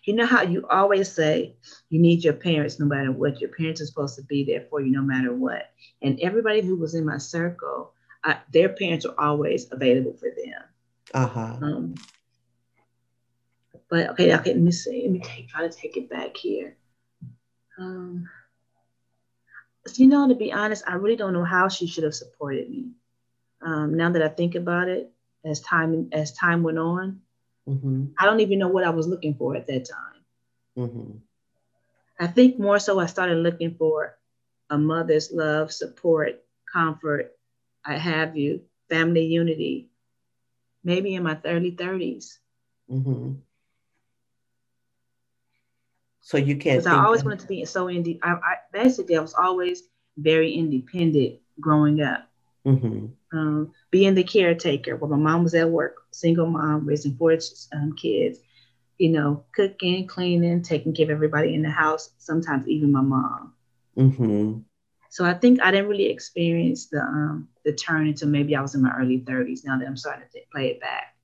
you 0.04 0.14
know 0.14 0.26
how 0.26 0.44
you 0.44 0.66
always 0.70 1.12
say 1.12 1.56
you 1.90 2.00
need 2.00 2.24
your 2.24 2.34
parents 2.34 2.80
no 2.80 2.86
matter 2.86 3.12
what. 3.12 3.42
Your 3.42 3.52
parents 3.52 3.82
are 3.82 3.86
supposed 3.86 4.16
to 4.16 4.24
be 4.24 4.44
there 4.44 4.66
for 4.70 4.82
you 4.82 4.92
no 4.92 5.02
matter 5.02 5.34
what. 5.34 5.72
And 6.02 6.20
everybody 6.20 6.62
who 6.62 6.76
was 6.76 6.96
in 6.96 7.06
my 7.06 7.18
circle, 7.18 7.94
I, 8.24 8.38
their 8.52 8.70
parents 8.70 9.06
were 9.06 9.20
always 9.20 9.72
available 9.72 10.14
for 10.14 10.30
them. 10.30 10.64
Uh-huh. 11.14 11.58
Um, 11.62 11.96
but 13.90 14.10
okay, 14.12 14.36
okay, 14.36 14.54
let 14.54 14.62
me 14.62 14.72
see. 14.72 15.02
Let 15.04 15.12
me 15.12 15.20
take, 15.20 15.50
try 15.50 15.68
to 15.68 15.74
take 15.74 15.98
it 15.98 16.10
back 16.10 16.38
here. 16.38 16.78
Um, 17.80 18.30
you 19.96 20.08
know, 20.08 20.28
to 20.28 20.36
be 20.36 20.52
honest, 20.52 20.84
I 20.88 20.96
really 20.96 21.16
don't 21.16 21.34
know 21.34 21.44
how 21.44 21.70
she 21.70 21.88
should 21.88 22.04
have 22.04 22.14
supported 22.14 22.70
me. 22.70 22.92
Um, 23.62 23.96
now 23.96 24.12
that 24.12 24.22
I 24.22 24.30
think 24.30 24.56
about 24.56 24.88
it, 24.88 25.12
as 25.46 25.62
time 25.62 26.10
as 26.12 26.34
time 26.34 26.64
went 26.64 26.78
on, 26.78 27.22
mm-hmm. 27.70 28.06
I 28.18 28.26
don't 28.26 28.40
even 28.40 28.60
know 28.60 28.68
what 28.68 28.84
I 28.84 28.90
was 28.90 29.08
looking 29.08 29.36
for 29.36 29.56
at 29.56 29.68
that 29.68 29.86
time. 29.86 30.22
Mm-hmm. 30.78 31.12
I 32.20 32.28
think 32.28 32.60
more 32.60 32.80
so 32.80 33.00
I 33.00 33.06
started 33.06 33.38
looking 33.38 33.76
for 33.76 34.18
a 34.70 34.78
mother's 34.78 35.32
love, 35.32 35.72
support, 35.72 36.44
comfort, 36.72 37.36
I 37.86 37.98
have 37.98 38.36
you, 38.36 38.62
family 38.90 39.26
unity, 39.26 39.90
maybe 40.84 41.16
in 41.16 41.24
my 41.24 41.40
early 41.46 41.72
30s. 41.72 42.38
Mm-hmm. 42.92 43.34
So 46.22 46.38
you 46.38 46.58
can't. 46.58 46.84
Because 46.84 46.88
I 46.88 47.04
always 47.04 47.24
wanted 47.24 47.40
to 47.40 47.48
be 47.48 47.66
so 47.66 47.88
indie. 47.88 48.20
I, 48.22 48.34
I, 48.34 48.56
basically 48.72 49.18
I 49.18 49.20
was 49.22 49.34
always 49.34 49.84
very 50.18 50.52
independent 50.52 51.40
growing 51.60 52.02
up. 52.02 52.29
Mm-hmm. 52.66 53.08
Um, 53.38 53.74
being 53.90 54.16
the 54.16 54.24
caretaker 54.24 54.96
while 54.96 55.10
my 55.10 55.18
mom 55.18 55.44
was 55.44 55.54
at 55.54 55.70
work, 55.70 55.96
single 56.12 56.48
mom 56.48 56.86
raising 56.86 57.16
four 57.16 57.38
um, 57.74 57.96
kids, 57.96 58.40
you 58.98 59.10
know, 59.10 59.46
cooking, 59.54 60.08
cleaning, 60.08 60.62
taking 60.62 60.94
care 60.94 61.06
of 61.06 61.12
everybody 61.12 61.54
in 61.54 61.62
the 61.62 61.70
house. 61.70 62.12
Sometimes 62.18 62.68
even 62.68 62.92
my 62.92 63.02
mom. 63.02 63.54
Mm-hmm. 63.98 64.60
So 65.10 65.26
I 65.26 65.34
think 65.34 65.62
I 65.62 65.72
didn't 65.72 65.90
really 65.90 66.10
experience 66.10 66.88
the 66.88 67.02
um, 67.02 67.50
the 67.66 67.74
turn 67.74 68.08
until 68.08 68.30
maybe 68.30 68.56
I 68.56 68.62
was 68.62 68.76
in 68.76 68.84
my 68.84 68.96
early 68.96 69.20
30s. 69.20 69.66
Now 69.66 69.78
that 69.78 69.88
I'm 69.88 69.98
starting 69.98 70.28
to 70.34 70.40
play 70.52 70.68
it 70.68 70.82
back, 70.82 71.16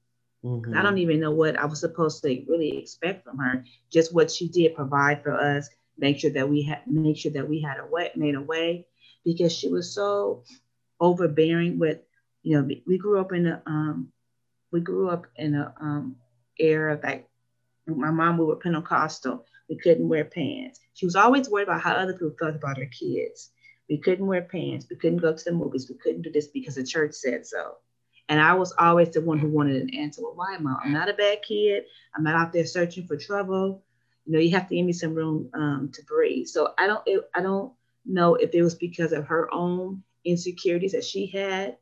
mm-hmm. 0.43 0.75
I 0.75 0.81
don't 0.81 0.97
even 0.97 1.19
know 1.19 1.31
what 1.31 1.57
I 1.57 1.65
was 1.65 1.81
supposed 1.81 2.23
to 2.23 2.45
really 2.47 2.77
expect 2.77 3.23
from 3.23 3.37
her. 3.37 3.63
Just 3.91 4.13
what 4.13 4.31
she 4.31 4.47
did 4.47 4.75
provide 4.75 5.21
for 5.21 5.33
us, 5.33 5.69
make 5.97 6.19
sure 6.19 6.31
that 6.31 6.49
we 6.49 6.63
had 6.63 6.81
make 6.87 7.17
sure 7.17 7.31
that 7.33 7.47
we 7.47 7.61
had 7.61 7.77
a 7.79 7.85
way 7.85 8.11
made 8.15 8.35
a 8.35 8.41
way, 8.41 8.87
because 9.23 9.53
she 9.53 9.69
was 9.69 9.93
so 9.93 10.43
overbearing 10.99 11.79
with, 11.79 11.99
you 12.43 12.57
know, 12.57 12.67
we 12.85 12.97
grew 12.97 13.19
up 13.19 13.33
in 13.33 13.47
a 13.47 13.61
um, 13.65 14.09
we 14.71 14.81
grew 14.81 15.09
up 15.09 15.27
in 15.37 15.55
a 15.55 15.73
um, 15.79 16.15
era 16.59 16.99
like 17.03 17.27
my 17.87 18.11
mom 18.11 18.37
we 18.37 18.45
were 18.45 18.55
Pentecostal. 18.55 19.45
We 19.69 19.77
couldn't 19.77 20.07
wear 20.07 20.25
pants. 20.25 20.79
She 20.93 21.05
was 21.05 21.15
always 21.15 21.49
worried 21.49 21.67
about 21.67 21.81
how 21.81 21.93
other 21.93 22.13
people 22.13 22.35
felt 22.39 22.55
about 22.55 22.77
her 22.77 22.85
kids. 22.87 23.51
We 23.89 23.97
couldn't 23.97 24.25
wear 24.25 24.41
pants. 24.41 24.87
We 24.89 24.95
couldn't 24.95 25.19
go 25.19 25.35
to 25.35 25.43
the 25.43 25.51
movies. 25.51 25.89
We 25.89 25.97
couldn't 25.97 26.23
do 26.23 26.31
this 26.31 26.47
because 26.47 26.75
the 26.75 26.83
church 26.83 27.13
said 27.13 27.45
so. 27.45 27.75
And 28.29 28.39
I 28.41 28.53
was 28.53 28.73
always 28.79 29.11
the 29.11 29.21
one 29.21 29.37
who 29.37 29.47
wanted 29.47 29.81
an 29.81 29.93
answer. 29.93 30.23
Well, 30.23 30.33
why, 30.35 30.57
mom? 30.57 30.79
I'm 30.83 30.91
not 30.91 31.09
a 31.09 31.13
bad 31.13 31.39
kid. 31.47 31.83
I'm 32.15 32.23
not 32.23 32.35
out 32.35 32.53
there 32.53 32.65
searching 32.65 33.05
for 33.05 33.17
trouble. 33.17 33.83
You 34.25 34.33
know, 34.33 34.39
you 34.39 34.51
have 34.51 34.67
to 34.69 34.75
give 34.75 34.85
me 34.85 34.93
some 34.93 35.13
room 35.13 35.49
um, 35.53 35.91
to 35.93 36.03
breathe. 36.03 36.47
So 36.47 36.73
I 36.79 36.87
don't, 36.87 37.03
it, 37.05 37.29
I 37.35 37.41
don't 37.41 37.71
know 38.05 38.35
if 38.35 38.53
it 38.55 38.63
was 38.63 38.73
because 38.73 39.11
of 39.11 39.27
her 39.27 39.53
own 39.53 40.01
insecurities 40.25 40.91
that 40.91 41.03
she 41.03 41.27
had 41.27 41.77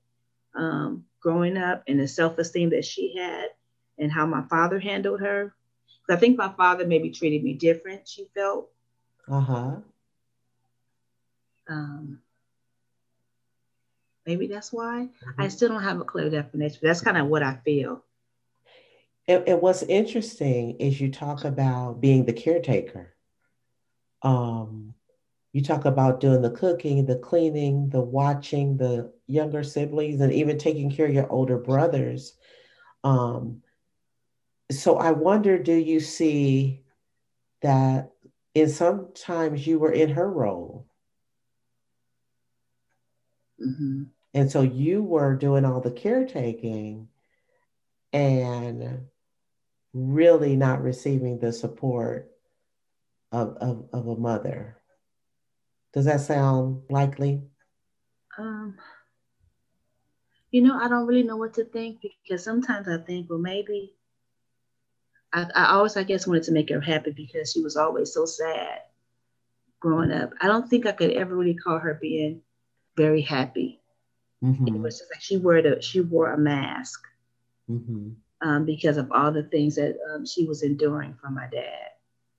um, 0.55 1.05
growing 1.19 1.57
up 1.57 1.83
and 1.87 1.99
the 1.99 2.07
self-esteem 2.07 2.71
that 2.71 2.85
she 2.85 3.15
had, 3.17 3.47
and 3.97 4.11
how 4.11 4.25
my 4.25 4.43
father 4.43 4.79
handled 4.79 5.21
her. 5.21 5.53
I 6.09 6.15
think 6.17 6.37
my 6.37 6.51
father 6.55 6.85
maybe 6.85 7.11
treated 7.11 7.43
me 7.43 7.53
different. 7.53 8.07
She 8.07 8.27
felt. 8.35 8.69
Uh 9.27 9.39
huh. 9.39 9.75
Um, 11.67 12.19
maybe 14.25 14.47
that's 14.47 14.73
why 14.73 15.07
mm-hmm. 15.07 15.41
I 15.41 15.47
still 15.47 15.69
don't 15.69 15.83
have 15.83 16.01
a 16.01 16.05
clear 16.05 16.29
definition. 16.29 16.79
That's 16.83 17.01
kind 17.01 17.17
of 17.17 17.27
what 17.27 17.41
I 17.41 17.55
feel. 17.63 18.03
And, 19.27 19.47
and, 19.47 19.61
what's 19.61 19.83
interesting 19.83 20.77
is 20.79 20.99
you 20.99 21.09
talk 21.09 21.45
about 21.45 22.01
being 22.01 22.25
the 22.25 22.33
caretaker. 22.33 23.13
Um, 24.21 24.93
you 25.53 25.61
talk 25.61 25.85
about 25.85 26.19
doing 26.19 26.41
the 26.41 26.49
cooking, 26.49 27.05
the 27.05 27.17
cleaning, 27.19 27.89
the 27.89 28.01
watching 28.01 28.75
the 28.75 29.13
younger 29.27 29.63
siblings, 29.63 30.19
and 30.19 30.33
even 30.33 30.57
taking 30.57 30.91
care 30.91 31.05
of 31.05 31.13
your 31.13 31.31
older 31.31 31.57
brothers. 31.57 32.33
Um, 33.03 33.61
so 34.71 34.97
I 34.97 35.11
wonder, 35.11 35.59
do 35.59 35.73
you 35.73 35.99
see 35.99 36.83
that 37.61 38.11
in 38.55 38.67
sometimes 38.67 39.65
you 39.65 39.77
were 39.77 39.91
in 39.91 40.09
her 40.09 40.29
role? 40.29 40.87
Mm-hmm. 43.63 44.03
And 44.33 44.51
so 44.51 44.63
you 44.63 45.03
were 45.03 45.35
doing 45.35 45.65
all 45.65 45.81
the 45.81 45.91
caretaking 45.91 47.09
and 48.11 49.07
really 49.93 50.55
not 50.55 50.81
receiving 50.81 51.37
the 51.37 51.53
support 51.53 52.31
of, 53.31 53.55
of, 53.57 53.89
of 53.93 54.07
a 54.07 54.15
mother. 54.15 54.77
Does 55.93 56.05
that 56.05 56.21
sound 56.21 56.83
likely? 56.89 57.43
Um, 58.37 58.77
you 60.51 60.61
know, 60.61 60.77
I 60.79 60.87
don't 60.87 61.07
really 61.07 61.23
know 61.23 61.37
what 61.37 61.53
to 61.55 61.65
think 61.65 62.01
because 62.01 62.43
sometimes 62.43 62.87
I 62.87 62.97
think, 62.97 63.29
well, 63.29 63.39
maybe 63.39 63.93
I, 65.33 65.47
I 65.55 65.65
always, 65.73 65.97
I 65.97 66.03
guess, 66.03 66.27
wanted 66.27 66.43
to 66.43 66.51
make 66.51 66.69
her 66.69 66.81
happy 66.81 67.11
because 67.11 67.51
she 67.51 67.61
was 67.61 67.77
always 67.77 68.13
so 68.13 68.25
sad. 68.25 68.79
growing 69.79 70.11
up. 70.11 70.31
I 70.41 70.47
don't 70.47 70.69
think 70.69 70.85
I 70.85 70.93
could 70.93 71.11
ever 71.11 71.35
really 71.35 71.55
call 71.55 71.79
her 71.79 71.99
being 72.01 72.41
very 72.97 73.21
happy. 73.21 73.81
Mm-hmm. 74.43 74.67
It 74.69 74.79
was 74.79 74.99
just 74.99 75.11
like 75.11 75.21
she 75.21 75.37
wore 75.37 75.61
the 75.61 75.81
she 75.81 76.01
wore 76.01 76.33
a 76.33 76.37
mask 76.37 77.01
mm-hmm. 77.69 78.11
um, 78.41 78.65
because 78.65 78.97
of 78.97 79.11
all 79.11 79.31
the 79.31 79.43
things 79.43 79.75
that 79.75 79.97
um, 80.13 80.25
she 80.25 80.45
was 80.45 80.63
enduring 80.63 81.15
from 81.21 81.35
my 81.35 81.47
dad. 81.51 81.92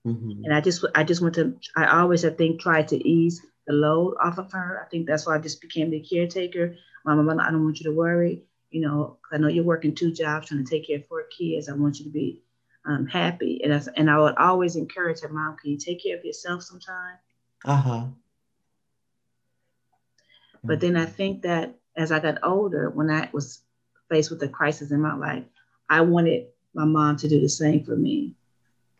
Mm-hmm. 0.05 0.43
And 0.45 0.53
I 0.53 0.61
just 0.61 0.85
I 0.93 1.03
just 1.03 1.21
want 1.21 1.35
to 1.35 1.55
I 1.75 1.99
always 1.99 2.23
I 2.23 2.29
think 2.29 2.61
try 2.61 2.83
to 2.83 3.07
ease 3.07 3.45
the 3.67 3.73
load 3.73 4.15
off 4.21 4.37
of 4.37 4.51
her. 4.51 4.81
I 4.85 4.89
think 4.89 5.07
that's 5.07 5.25
why 5.25 5.35
I 5.35 5.39
just 5.39 5.61
became 5.61 5.89
the 5.89 5.99
caretaker. 5.99 6.75
My 7.03 7.15
mom, 7.15 7.39
I 7.39 7.51
don't 7.51 7.63
want 7.63 7.79
you 7.79 7.89
to 7.89 7.95
worry. 7.95 8.43
You 8.69 8.81
know, 8.81 9.17
I 9.31 9.37
know 9.37 9.47
you're 9.47 9.63
working 9.63 9.95
two 9.95 10.11
jobs 10.11 10.47
trying 10.47 10.63
to 10.63 10.69
take 10.69 10.87
care 10.87 10.97
of 10.97 11.07
four 11.07 11.23
kids. 11.37 11.69
I 11.69 11.73
want 11.73 11.99
you 11.99 12.05
to 12.05 12.11
be 12.11 12.43
um, 12.85 13.07
happy. 13.07 13.61
And 13.63 13.73
I, 13.73 13.81
and 13.95 14.09
I 14.09 14.19
would 14.19 14.37
always 14.37 14.75
encourage 14.75 15.21
her, 15.21 15.29
Mom, 15.29 15.55
can 15.57 15.71
you 15.71 15.77
take 15.77 16.03
care 16.03 16.17
of 16.17 16.25
yourself 16.25 16.63
sometime? 16.63 17.17
Uh 17.63 17.75
huh. 17.75 18.05
But 20.63 20.79
then 20.79 20.97
I 20.97 21.05
think 21.05 21.43
that 21.43 21.75
as 21.95 22.11
I 22.11 22.19
got 22.19 22.39
older, 22.43 22.89
when 22.89 23.09
I 23.09 23.29
was 23.31 23.61
faced 24.09 24.31
with 24.31 24.41
a 24.43 24.47
crisis 24.47 24.91
in 24.91 24.99
my 24.99 25.15
life, 25.15 25.43
I 25.89 26.01
wanted 26.01 26.47
my 26.73 26.85
mom 26.85 27.17
to 27.17 27.29
do 27.29 27.39
the 27.39 27.49
same 27.49 27.83
for 27.83 27.95
me. 27.95 28.33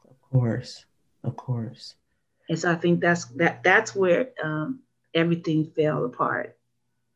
Of 0.07 0.21
course, 0.31 0.85
of 1.25 1.35
course. 1.35 1.95
And 2.49 2.59
so 2.59 2.71
I 2.71 2.75
think 2.75 2.99
that's 2.99 3.25
that 3.35 3.63
that's 3.63 3.95
where 3.95 4.29
um, 4.43 4.81
everything 5.13 5.71
fell 5.75 6.05
apart 6.05 6.57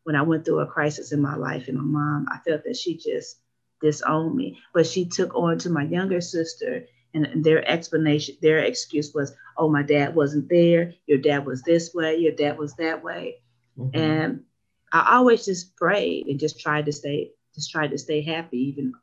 when 0.04 0.16
I 0.16 0.24
went 0.24 0.46
through 0.46 0.60
a 0.60 0.66
crisis 0.66 1.12
in 1.12 1.22
my 1.22 1.36
life. 1.36 1.68
And 1.68 1.78
my 1.78 1.84
mom, 1.84 2.28
I 2.32 2.40
felt 2.40 2.64
that 2.64 2.78
she 2.78 2.98
just 2.98 3.38
disowned 3.82 4.36
me, 4.36 4.60
but 4.74 4.88
she 4.88 5.06
took 5.06 5.36
on 5.36 5.60
to 5.60 5.70
my 5.70 5.84
younger 5.84 6.22
sister. 6.22 6.86
And 7.14 7.44
their 7.44 7.68
explanation, 7.68 8.36
their 8.42 8.60
excuse 8.60 9.14
was, 9.16 9.34
"Oh, 9.58 9.70
my 9.70 9.82
dad 9.82 10.14
wasn't 10.16 10.48
there. 10.48 10.94
Your 11.08 11.18
dad 11.18 11.46
was 11.46 11.64
this 11.64 11.94
way. 11.94 12.18
Your 12.18 12.34
dad 12.34 12.58
was 12.58 12.76
that 12.76 13.04
way." 13.04 13.38
Mm-hmm. 13.78 14.00
And 14.00 14.44
I 14.92 15.16
always 15.16 15.46
just 15.46 15.76
prayed 15.76 16.28
and 16.28 16.40
just 16.40 16.60
tried 16.60 16.86
to 16.86 16.92
stay, 16.92 17.32
just 17.56 17.72
tried 17.72 17.92
to 17.92 17.98
stay 17.98 18.22
happy, 18.22 18.60
even, 18.60 18.94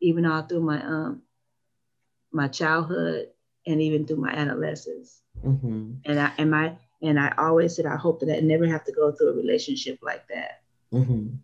even 0.00 0.26
all 0.26 0.42
through 0.42 0.60
my 0.60 0.82
um, 0.82 1.22
my 2.32 2.48
childhood 2.48 3.28
and 3.66 3.80
even 3.80 4.06
through 4.06 4.16
my 4.16 4.32
adolescence. 4.32 5.22
Mm-hmm. 5.44 5.92
And 6.04 6.20
I 6.20 6.32
and 6.38 6.50
my 6.50 6.76
and 7.02 7.18
I 7.18 7.32
always 7.38 7.76
said 7.76 7.86
I 7.86 7.96
hope 7.96 8.20
that 8.20 8.36
I 8.36 8.40
never 8.40 8.66
have 8.66 8.84
to 8.84 8.92
go 8.92 9.12
through 9.12 9.30
a 9.30 9.36
relationship 9.36 9.98
like 10.02 10.26
that. 10.28 10.62
Mm-hmm. 10.92 11.36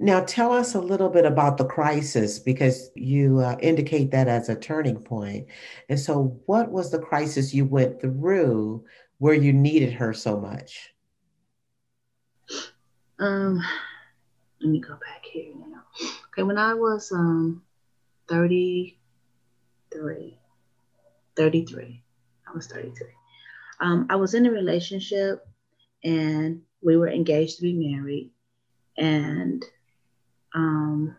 Now, 0.00 0.22
tell 0.24 0.52
us 0.52 0.76
a 0.76 0.80
little 0.80 1.08
bit 1.08 1.26
about 1.26 1.58
the 1.58 1.64
crisis 1.64 2.38
because 2.38 2.90
you 2.94 3.40
uh, 3.40 3.56
indicate 3.60 4.12
that 4.12 4.28
as 4.28 4.48
a 4.48 4.54
turning 4.54 5.02
point. 5.02 5.48
And 5.88 5.98
so, 5.98 6.40
what 6.46 6.70
was 6.70 6.92
the 6.92 7.00
crisis 7.00 7.52
you 7.52 7.64
went 7.64 8.00
through 8.00 8.84
where 9.18 9.34
you 9.34 9.52
needed 9.52 9.92
her 9.94 10.14
so 10.14 10.38
much? 10.38 10.94
Um, 13.18 13.60
let 14.60 14.70
me 14.70 14.78
go 14.78 14.94
back 14.94 15.24
here 15.24 15.52
now. 15.56 15.82
Okay, 16.32 16.44
when 16.44 16.58
I 16.58 16.74
was 16.74 17.10
um 17.10 17.64
33, 18.28 20.37
33, 21.38 22.02
I 22.46 22.52
was 22.54 22.66
33. 22.66 23.06
Um, 23.80 24.06
I 24.10 24.16
was 24.16 24.34
in 24.34 24.44
a 24.44 24.50
relationship 24.50 25.46
and 26.04 26.62
we 26.82 26.96
were 26.96 27.08
engaged 27.08 27.56
to 27.56 27.62
be 27.62 27.72
married. 27.72 28.32
And 28.96 29.64
um, 30.54 31.16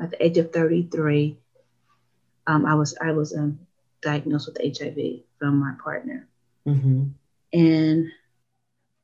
at 0.00 0.10
the 0.10 0.24
age 0.24 0.36
of 0.36 0.52
33, 0.52 1.38
um, 2.46 2.66
I 2.66 2.74
was 2.74 2.94
I 3.00 3.12
was 3.12 3.34
um, 3.34 3.58
diagnosed 4.02 4.48
with 4.48 4.78
HIV 4.78 5.22
from 5.38 5.56
my 5.58 5.72
partner. 5.82 6.28
Mm-hmm. 6.66 7.04
And 7.54 8.12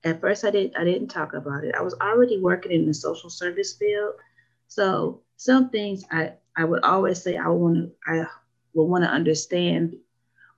at 0.05 0.21
first 0.21 0.45
I 0.45 0.51
didn't 0.51 0.77
I 0.77 0.85
didn't 0.85 1.09
talk 1.09 1.33
about 1.33 1.65
it. 1.65 1.75
I 1.75 1.83
was 1.83 1.95
already 1.95 2.39
working 2.39 2.73
in 2.73 2.87
the 2.87 2.95
social 2.95 3.31
service 3.31 3.75
field. 3.75 4.15
So 4.67 5.23
some 5.37 5.71
things 5.71 6.05
I, 6.11 6.33
I 6.57 6.65
would 6.65 6.85
always 6.85 7.23
say 7.23 7.39
I 7.39 7.49
want 7.49 7.77
to 7.77 7.93
I 8.07 8.27
would 8.75 8.85
want 8.85 9.05
to 9.05 9.11
understand 9.11 9.97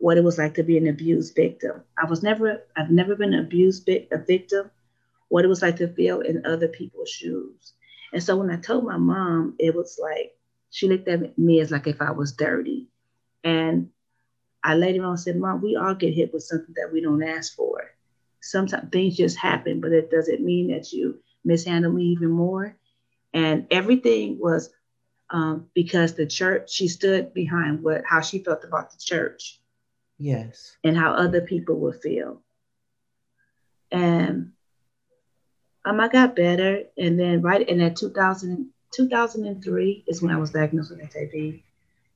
what 0.00 0.18
it 0.18 0.24
was 0.24 0.38
like 0.38 0.54
to 0.54 0.64
be 0.64 0.78
an 0.78 0.88
abused 0.88 1.36
victim. 1.36 1.82
I 1.98 2.06
was 2.06 2.22
never 2.22 2.62
I've 2.76 2.90
never 2.90 3.14
been 3.16 3.34
an 3.34 3.44
abused 3.44 3.88
a 3.88 4.18
victim, 4.18 4.70
what 5.28 5.44
it 5.44 5.48
was 5.48 5.62
like 5.62 5.76
to 5.76 5.88
feel 5.94 6.20
in 6.20 6.46
other 6.46 6.68
people's 6.68 7.10
shoes. 7.10 7.74
And 8.12 8.22
so 8.22 8.36
when 8.36 8.50
I 8.50 8.56
told 8.56 8.84
my 8.84 8.98
mom, 8.98 9.56
it 9.58 9.74
was 9.74 9.98
like 10.02 10.32
she 10.70 10.88
looked 10.88 11.08
at 11.08 11.38
me 11.38 11.60
as 11.60 11.70
like 11.70 11.86
if 11.86 12.02
I 12.02 12.12
was 12.12 12.32
dirty. 12.32 12.88
And 13.44 13.90
I 14.64 14.74
later 14.74 15.04
on 15.04 15.18
said, 15.18 15.36
Mom, 15.36 15.62
we 15.62 15.76
all 15.76 15.94
get 15.94 16.14
hit 16.14 16.32
with 16.34 16.42
something 16.42 16.74
that 16.76 16.92
we 16.92 17.00
don't 17.00 17.22
ask 17.22 17.54
for 17.56 17.90
sometimes 18.42 18.90
things 18.90 19.16
just 19.16 19.38
happen, 19.38 19.80
but 19.80 19.92
it 19.92 20.10
doesn't 20.10 20.44
mean 20.44 20.68
that 20.68 20.92
you 20.92 21.18
mishandle 21.44 21.92
me 21.92 22.04
even 22.04 22.30
more. 22.30 22.76
And 23.32 23.66
everything 23.70 24.38
was 24.40 24.70
um, 25.30 25.68
because 25.74 26.14
the 26.14 26.26
church, 26.26 26.72
she 26.72 26.88
stood 26.88 27.32
behind 27.34 27.82
what 27.82 28.02
how 28.04 28.20
she 28.20 28.42
felt 28.42 28.64
about 28.64 28.90
the 28.90 28.98
church. 28.98 29.59
Yes. 30.20 30.76
And 30.84 30.96
how 30.96 31.14
other 31.14 31.40
people 31.40 31.76
would 31.76 32.00
feel. 32.00 32.42
And 33.90 34.52
um, 35.84 35.98
I 35.98 36.08
got 36.08 36.36
better. 36.36 36.82
And 36.98 37.18
then 37.18 37.40
right 37.40 37.66
in 37.66 37.78
that 37.78 37.96
2000, 37.96 38.68
2003 38.92 40.04
is 40.06 40.22
when 40.22 40.30
I 40.30 40.36
was 40.36 40.50
diagnosed 40.50 40.90
with 40.90 41.12
HIV. 41.12 41.60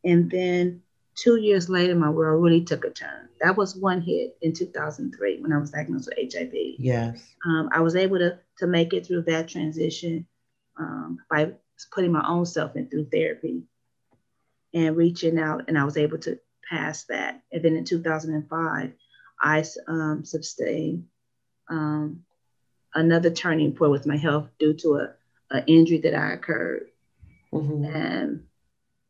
And 0.05 0.31
then 0.31 0.83
two 1.15 1.37
years 1.37 1.71
later, 1.71 1.95
my 1.95 2.11
world 2.11 2.43
really 2.45 2.63
took 2.63 2.85
a 2.85 2.91
turn. 2.91 3.29
That 3.41 3.57
was 3.57 3.75
one 3.75 4.03
hit 4.03 4.37
in 4.43 4.53
2003 4.53 5.41
when 5.41 5.53
I 5.53 5.59
was 5.59 5.71
diagnosed 5.71 6.11
with 6.11 6.33
HIV. 6.33 6.53
Yes. 6.79 7.25
Um, 7.47 7.71
I 7.73 7.81
was 7.81 7.97
able 7.97 8.19
to, 8.19 8.39
to 8.59 8.67
make 8.67 8.93
it 8.93 9.07
through 9.07 9.23
that 9.23 9.49
transition 9.49 10.27
um, 10.79 11.19
by 11.31 11.53
putting 11.91 12.13
my 12.13 12.27
own 12.29 12.45
self 12.45 12.77
in 12.77 12.89
through 12.89 13.07
therapy 13.07 13.63
and 14.75 14.97
reaching 14.97 15.39
out, 15.39 15.65
and 15.69 15.79
I 15.79 15.85
was 15.85 15.97
able 15.97 16.19
to 16.19 16.39
pass 16.69 17.05
that. 17.05 17.43
And 17.53 17.63
then 17.63 17.77
in 17.77 17.85
2005, 17.85 18.93
I 19.41 19.65
um, 19.89 20.25
sustained 20.25 21.07
um, 21.69 22.25
another 22.95 23.31
turning 23.31 23.73
point 23.73 23.91
with 23.91 24.07
my 24.07 24.17
health 24.17 24.49
due 24.59 24.75
to 24.75 24.97
a, 24.97 25.13
a 25.51 25.65
injury 25.67 25.99
that 25.99 26.15
I 26.15 26.33
occurred. 26.33 26.89
Mm-hmm. 27.53 27.85
And 27.85 28.45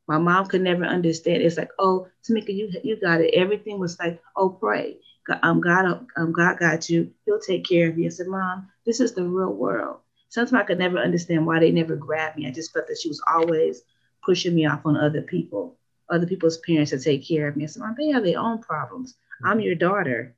my 0.06 0.18
mom 0.18 0.46
could 0.46 0.60
never 0.60 0.84
understand. 0.84 1.42
It's 1.42 1.56
like, 1.56 1.70
oh, 1.78 2.08
Tamika, 2.28 2.54
you 2.54 2.70
you 2.82 3.00
got 3.00 3.20
it. 3.20 3.34
Everything 3.34 3.78
was 3.78 3.98
like, 3.98 4.20
oh, 4.36 4.50
pray. 4.50 4.98
Um, 5.42 5.60
God, 5.60 6.06
um, 6.16 6.32
God 6.32 6.58
got 6.58 6.90
you. 6.90 7.10
He'll 7.24 7.40
take 7.40 7.64
care 7.64 7.88
of 7.88 7.98
you. 7.98 8.06
I 8.06 8.08
said, 8.10 8.26
Mom, 8.26 8.68
this 8.84 9.00
is 9.00 9.14
the 9.14 9.24
real 9.24 9.54
world. 9.54 10.00
Sometimes 10.28 10.62
I 10.62 10.66
could 10.66 10.78
never 10.78 10.98
understand 10.98 11.46
why 11.46 11.60
they 11.60 11.70
never 11.70 11.96
grabbed 11.96 12.36
me. 12.36 12.46
I 12.46 12.50
just 12.50 12.72
felt 12.72 12.88
that 12.88 12.98
she 13.00 13.08
was 13.08 13.22
always 13.32 13.82
pushing 14.22 14.54
me 14.54 14.66
off 14.66 14.84
on 14.84 14.96
other 14.96 15.22
people, 15.22 15.78
other 16.10 16.26
people's 16.26 16.58
parents 16.58 16.90
to 16.90 16.98
take 16.98 17.26
care 17.26 17.48
of 17.48 17.56
me. 17.56 17.64
I 17.64 17.66
said, 17.66 17.80
Mom, 17.80 17.94
they 17.96 18.08
have 18.08 18.24
their 18.24 18.38
own 18.38 18.60
problems. 18.60 19.14
I'm 19.44 19.60
your 19.60 19.74
daughter. 19.74 20.34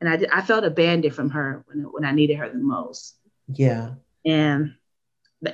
And 0.00 0.08
I, 0.08 0.38
I 0.38 0.42
felt 0.42 0.64
abandoned 0.64 1.14
from 1.14 1.30
her 1.30 1.64
when, 1.66 1.80
when 1.84 2.04
I 2.04 2.12
needed 2.12 2.36
her 2.36 2.48
the 2.48 2.58
most. 2.58 3.16
Yeah. 3.48 3.94
And 4.24 4.74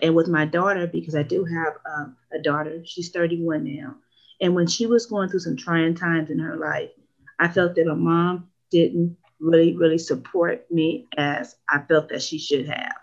and 0.01 0.15
with 0.15 0.29
my 0.29 0.47
daughter, 0.47 0.87
because 0.87 1.15
I 1.15 1.23
do 1.23 1.45
have 1.45 1.75
um, 1.95 2.17
a 2.33 2.41
daughter, 2.41 2.83
she's 2.85 3.11
31 3.11 3.65
now. 3.65 3.97
And 4.41 4.55
when 4.55 4.67
she 4.67 4.87
was 4.87 5.07
going 5.07 5.29
through 5.29 5.41
some 5.41 5.57
trying 5.57 5.95
times 5.95 6.31
in 6.31 6.39
her 6.39 6.57
life, 6.57 6.91
I 7.39 7.49
felt 7.49 7.75
that 7.75 7.87
my 7.87 7.95
mom 7.95 8.49
didn't 8.71 9.17
really, 9.41 9.77
really 9.77 9.99
support 9.99 10.71
me 10.71 11.07
as 11.17 11.57
I 11.69 11.81
felt 11.81 12.09
that 12.09 12.23
she 12.23 12.39
should 12.39 12.67
have. 12.67 12.95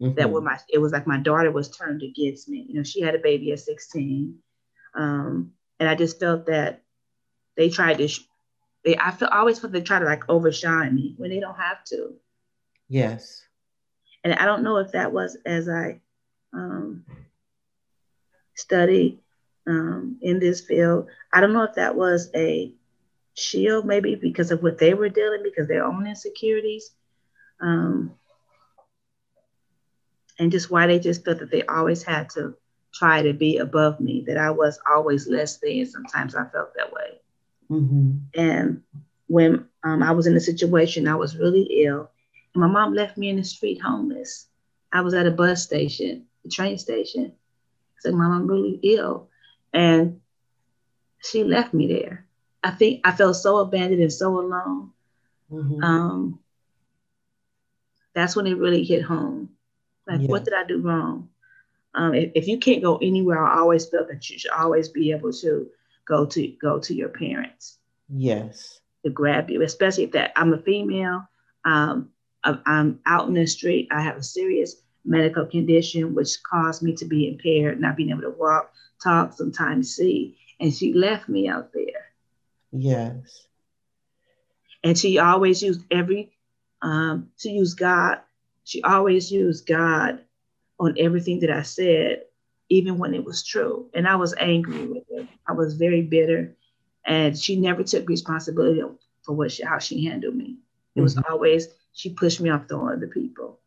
Mm-hmm. 0.00 0.14
That 0.14 0.30
when 0.30 0.44
my 0.44 0.58
it 0.68 0.78
was 0.78 0.92
like 0.92 1.06
my 1.06 1.18
daughter 1.18 1.50
was 1.50 1.76
turned 1.76 2.02
against 2.02 2.48
me. 2.48 2.66
You 2.68 2.74
know, 2.74 2.82
she 2.82 3.00
had 3.00 3.14
a 3.14 3.18
baby 3.18 3.52
at 3.52 3.60
16. 3.60 4.36
Um, 4.94 5.52
and 5.80 5.88
I 5.88 5.94
just 5.94 6.20
felt 6.20 6.46
that 6.46 6.82
they 7.56 7.68
tried 7.68 7.98
to 7.98 8.08
they 8.84 8.96
I 8.98 9.10
feel 9.12 9.28
I 9.30 9.38
always 9.38 9.58
felt 9.58 9.72
they 9.72 9.80
try 9.80 9.98
to 9.98 10.04
like 10.04 10.28
overshine 10.28 10.94
me 10.94 11.14
when 11.16 11.30
they 11.30 11.40
don't 11.40 11.56
have 11.56 11.84
to. 11.86 12.14
Yes. 12.88 13.42
And 14.24 14.34
I 14.34 14.44
don't 14.44 14.62
know 14.62 14.78
if 14.78 14.92
that 14.92 15.12
was 15.12 15.36
as 15.46 15.68
I 15.68 16.00
um, 16.52 17.04
study 18.54 19.20
um, 19.66 20.18
in 20.22 20.38
this 20.38 20.60
field. 20.60 21.06
I 21.32 21.40
don't 21.40 21.52
know 21.52 21.64
if 21.64 21.74
that 21.74 21.96
was 21.96 22.30
a 22.34 22.72
shield, 23.34 23.86
maybe 23.86 24.14
because 24.14 24.50
of 24.50 24.62
what 24.62 24.78
they 24.78 24.94
were 24.94 25.08
dealing, 25.08 25.42
because 25.42 25.68
their 25.68 25.84
own 25.84 26.06
insecurities, 26.06 26.90
um, 27.60 28.12
and 30.38 30.52
just 30.52 30.70
why 30.70 30.86
they 30.86 30.98
just 30.98 31.24
felt 31.24 31.38
that 31.38 31.50
they 31.50 31.64
always 31.64 32.02
had 32.02 32.30
to 32.30 32.54
try 32.92 33.22
to 33.22 33.32
be 33.32 33.58
above 33.58 34.00
me, 34.00 34.24
that 34.26 34.38
I 34.38 34.50
was 34.50 34.78
always 34.90 35.28
less 35.28 35.58
than. 35.58 35.86
Sometimes 35.86 36.34
I 36.34 36.44
felt 36.46 36.74
that 36.74 36.92
way. 36.92 37.20
Mm-hmm. 37.70 38.18
And 38.34 38.82
when 39.28 39.66
um, 39.82 40.02
I 40.02 40.12
was 40.12 40.26
in 40.26 40.36
a 40.36 40.40
situation, 40.40 41.08
I 41.08 41.14
was 41.14 41.36
really 41.36 41.84
ill. 41.84 42.10
And 42.54 42.60
My 42.60 42.68
mom 42.68 42.94
left 42.94 43.16
me 43.16 43.28
in 43.30 43.36
the 43.36 43.44
street 43.44 43.80
homeless. 43.80 44.46
I 44.92 45.00
was 45.00 45.14
at 45.14 45.26
a 45.26 45.30
bus 45.30 45.62
station 45.62 46.26
the 46.42 46.50
train 46.50 46.78
station. 46.78 47.32
I 47.32 47.98
said, 48.00 48.14
Mom, 48.14 48.32
I'm 48.32 48.46
really 48.46 48.78
ill. 48.82 49.28
And 49.72 50.20
she 51.22 51.44
left 51.44 51.72
me 51.72 51.86
there. 51.86 52.26
I 52.62 52.70
think 52.70 53.00
I 53.04 53.12
felt 53.12 53.36
so 53.36 53.58
abandoned 53.58 54.02
and 54.02 54.12
so 54.12 54.38
alone. 54.38 54.90
mm-hmm. 55.50 55.82
um, 55.82 56.38
that's 58.14 58.36
when 58.36 58.46
it 58.46 58.58
really 58.58 58.84
hit 58.84 59.02
home. 59.02 59.50
Like, 60.06 60.20
yeah. 60.20 60.28
what 60.28 60.44
did 60.44 60.54
I 60.54 60.64
do 60.64 60.80
wrong? 60.80 61.28
Um, 61.94 62.14
if, 62.14 62.32
if, 62.34 62.48
you 62.48 62.58
can't 62.58 62.82
go 62.82 62.96
anywhere, 62.96 63.44
I 63.44 63.58
always 63.58 63.86
felt 63.86 64.08
that 64.08 64.28
you 64.30 64.38
should 64.38 64.50
always 64.52 64.88
be 64.88 65.12
able 65.12 65.32
to 65.34 65.68
go 66.06 66.24
to 66.26 66.48
go 66.60 66.78
to 66.78 66.94
your 66.94 67.10
parents. 67.10 67.78
Yes. 68.08 68.80
To 69.04 69.10
grab 69.10 69.50
you, 69.50 69.62
especially 69.62 70.04
if 70.04 70.12
that 70.12 70.32
I'm 70.36 70.52
a 70.54 70.58
female. 70.58 71.28
Um, 71.64 72.10
I'm 72.44 73.00
out 73.06 73.28
in 73.28 73.34
the 73.34 73.46
street. 73.46 73.88
I 73.90 74.00
have 74.00 74.16
a 74.16 74.22
serious 74.22 74.76
medical 75.04 75.46
condition 75.46 76.14
which 76.14 76.42
caused 76.42 76.82
me 76.82 76.94
to 76.96 77.04
be 77.04 77.28
impaired, 77.28 77.80
not 77.80 77.96
being 77.96 78.10
able 78.10 78.22
to 78.22 78.30
walk, 78.30 78.72
talk, 79.02 79.32
sometimes 79.32 79.94
see. 79.94 80.36
And 80.60 80.72
she 80.72 80.92
left 80.92 81.28
me 81.28 81.48
out 81.48 81.72
there. 81.72 82.10
Yes. 82.72 83.46
And 84.82 84.98
she 84.98 85.18
always 85.18 85.62
used 85.62 85.82
every, 85.90 86.32
um, 86.80 87.28
she 87.36 87.50
used 87.50 87.78
God. 87.78 88.18
She 88.64 88.82
always 88.82 89.30
used 89.30 89.66
God 89.66 90.20
on 90.82 90.96
everything 90.98 91.38
that 91.40 91.50
I 91.50 91.62
said, 91.62 92.22
even 92.68 92.98
when 92.98 93.14
it 93.14 93.24
was 93.24 93.44
true. 93.44 93.88
And 93.94 94.08
I 94.08 94.16
was 94.16 94.34
angry 94.38 94.86
with 94.86 95.04
her. 95.16 95.28
I 95.46 95.52
was 95.52 95.74
very 95.74 96.02
bitter. 96.02 96.56
And 97.06 97.38
she 97.38 97.56
never 97.56 97.84
took 97.84 98.08
responsibility 98.08 98.82
for 99.22 99.34
what 99.34 99.52
she, 99.52 99.62
how 99.62 99.78
she 99.78 100.04
handled 100.04 100.34
me. 100.34 100.56
It 100.94 100.98
mm-hmm. 100.98 101.02
was 101.02 101.18
always, 101.30 101.68
she 101.92 102.10
pushed 102.10 102.40
me 102.40 102.50
off 102.50 102.66
to 102.66 102.78
other 102.78 103.06
people. 103.06 103.60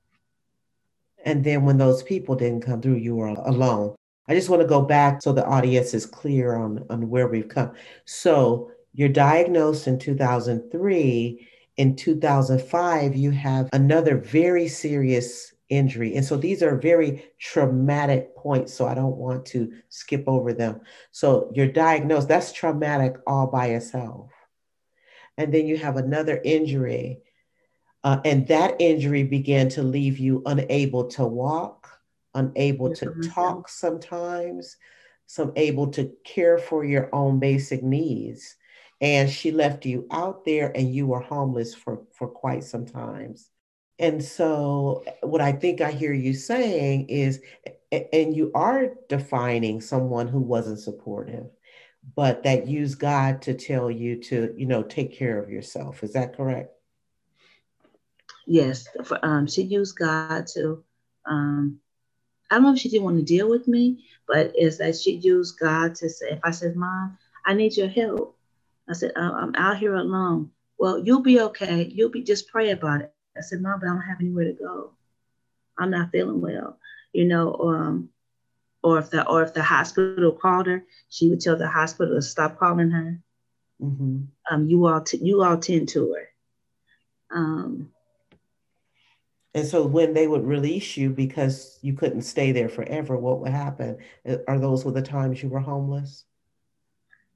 And 1.24 1.44
then 1.44 1.64
when 1.64 1.78
those 1.78 2.04
people 2.04 2.36
didn't 2.36 2.66
come 2.66 2.82
through, 2.82 2.98
you 2.98 3.16
were 3.16 3.28
alone. 3.28 3.96
I 4.28 4.36
just 4.36 4.50
want 4.50 4.62
to 4.62 4.68
go 4.68 4.82
back 4.82 5.22
so 5.22 5.32
the 5.32 5.46
audience 5.46 5.94
is 5.94 6.06
clear 6.06 6.56
on, 6.56 6.86
on 6.90 7.10
where 7.10 7.28
we've 7.28 7.48
come. 7.48 7.72
So 8.04 8.72
you're 8.94 9.10
diagnosed 9.10 9.88
in 9.88 10.00
2003. 10.00 11.48
In 11.78 11.96
2005, 11.96 13.16
you 13.16 13.32
have 13.32 13.70
another 13.72 14.18
very 14.18 14.68
serious 14.68 15.55
injury. 15.70 16.16
And 16.16 16.26
so 16.26 16.38
these 16.38 16.62
are 16.62 16.76
very 16.78 17.26
traumatic 17.40 18.36
points. 18.36 18.74
So 18.74 18.88
I 18.88 18.94
don't 18.94 19.18
want 19.18 19.46
to 19.48 19.72
skip 19.90 20.24
over 20.28 20.54
them. 20.54 20.82
So 21.12 21.52
you're 21.54 21.68
diagnosed, 21.68 22.28
that's 22.28 22.52
traumatic 22.52 23.18
all 23.26 23.48
by 23.48 23.68
itself. 23.68 24.32
And 25.38 25.54
then 25.54 25.68
you 25.68 25.78
have 25.78 25.98
another 25.98 26.40
injury 26.44 27.22
uh, 28.06 28.22
and 28.24 28.48
that 28.48 28.76
injury 28.78 29.24
began 29.24 29.68
to 29.68 29.82
leave 29.82 30.20
you 30.20 30.44
unable 30.46 31.08
to 31.08 31.26
walk, 31.26 31.90
unable 32.36 32.94
to 32.94 33.08
mm-hmm. 33.08 33.32
talk 33.32 33.68
sometimes, 33.68 34.78
some 35.26 35.52
able 35.56 35.88
to 35.88 36.14
care 36.24 36.60
for 36.60 36.86
your 36.86 37.10
own 37.14 37.40
basic 37.40 37.82
needs. 37.82 38.58
And 39.02 39.28
she 39.28 39.50
left 39.50 39.88
you 39.88 40.06
out 40.12 40.46
there 40.46 40.72
and 40.76 40.94
you 40.94 41.08
were 41.08 41.20
homeless 41.20 41.74
for, 41.74 42.04
for 42.12 42.28
quite 42.28 42.64
some 42.64 42.86
times. 42.86 43.50
And 43.98 44.24
so, 44.24 45.04
what 45.22 45.42
I 45.42 45.54
think 45.54 45.80
I 45.82 45.92
hear 45.92 46.14
you 46.14 46.34
saying 46.34 47.08
is, 47.08 47.42
and 47.92 48.36
you 48.36 48.52
are 48.54 48.92
defining 49.08 49.80
someone 49.80 50.28
who 50.28 50.40
wasn't 50.40 50.80
supportive, 50.80 51.48
but 52.16 52.44
that 52.44 52.68
used 52.68 53.00
God 53.00 53.42
to 53.44 53.54
tell 53.54 53.90
you 53.90 54.22
to, 54.24 54.54
you 54.58 54.66
know, 54.66 54.84
take 54.84 55.18
care 55.18 55.42
of 55.42 55.50
yourself. 55.50 56.04
Is 56.04 56.14
that 56.14 56.36
correct? 56.36 56.76
yes, 58.46 58.88
um, 59.24 59.48
she 59.48 59.64
used 59.64 59.98
God 59.98 60.48
to. 60.54 60.84
Um, 61.26 61.80
I 62.50 62.56
don't 62.56 62.64
know 62.64 62.74
if 62.74 62.80
she 62.80 62.90
didn't 62.90 63.06
want 63.06 63.18
to 63.18 63.24
deal 63.24 63.50
with 63.50 63.68
me, 63.68 64.06
but 64.28 64.52
it's 64.56 64.78
that 64.78 64.96
she 64.96 65.16
used 65.16 65.60
God 65.60 65.96
to 65.96 66.10
say, 66.10 66.32
if 66.32 66.40
I 66.44 66.52
said, 66.52 66.76
"Mom, 66.76 67.18
I 67.46 67.54
need 67.54 67.76
your 67.76 67.88
help," 67.88 68.38
I 68.90 68.94
said, 68.94 69.14
"I'm 69.16 69.56
out 69.56 69.78
here 69.78 69.96
alone." 69.96 70.52
Well, 70.78 71.00
you'll 71.00 71.22
be 71.22 71.40
okay. 71.42 71.86
You'll 71.86 72.10
be 72.10 72.24
just 72.24 72.50
pray 72.50 72.72
about 72.72 73.02
it. 73.02 73.14
I 73.38 73.42
said, 73.42 73.62
"Mom, 73.62 73.80
but 73.80 73.88
I 73.88 73.94
don't 73.94 74.02
have 74.02 74.20
anywhere 74.20 74.46
to 74.46 74.54
go. 74.54 74.92
I'm 75.78 75.92
not 75.92 76.12
feeling 76.12 76.42
well." 76.42 76.80
You 77.14 77.26
know, 77.26 77.54
um, 77.56 78.10
or 78.84 79.00
if 79.00 79.10
the 79.10 79.28
or 79.28 79.44
if 79.44 79.54
the 79.54 79.64
hospital 79.64 80.32
called 80.32 80.68
her, 80.68 80.86
she 81.10 81.30
would 81.30 81.42
tell 81.42 81.58
the 81.58 81.68
hospital 81.68 82.16
to 82.16 82.22
stop 82.22 82.60
calling 82.60 82.92
her. 82.92 83.20
Mm-hmm. 83.82 84.22
Um, 84.50 84.68
you 84.68 84.86
all 84.86 85.02
t- 85.02 85.20
you 85.22 85.44
all 85.44 85.58
tend 85.58 85.90
to 85.90 86.14
her. 86.14 86.30
Um, 87.36 87.92
and 89.56 89.66
so 89.66 89.88
when 89.88 90.14
they 90.14 90.28
would 90.28 90.46
release 90.46 90.98
you 90.98 91.10
because 91.10 91.80
you 91.82 91.94
couldn't 91.94 92.24
stay 92.24 92.52
there 92.52 92.68
forever, 92.68 93.18
what 93.18 93.40
would 93.40 93.52
happen? 93.52 93.98
Uh, 94.28 94.38
are 94.50 94.60
those 94.60 94.84
were 94.84 94.92
the 94.92 95.02
times 95.02 95.42
you 95.42 95.48
were 95.48 95.62
homeless? 95.62 96.26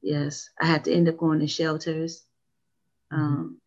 Yes, 0.02 0.50
I 0.62 0.66
had 0.66 0.84
to 0.86 0.94
end 0.94 1.08
up 1.08 1.18
going 1.18 1.40
to 1.40 1.48
shelters. 1.48 2.26
Um, 3.10 3.62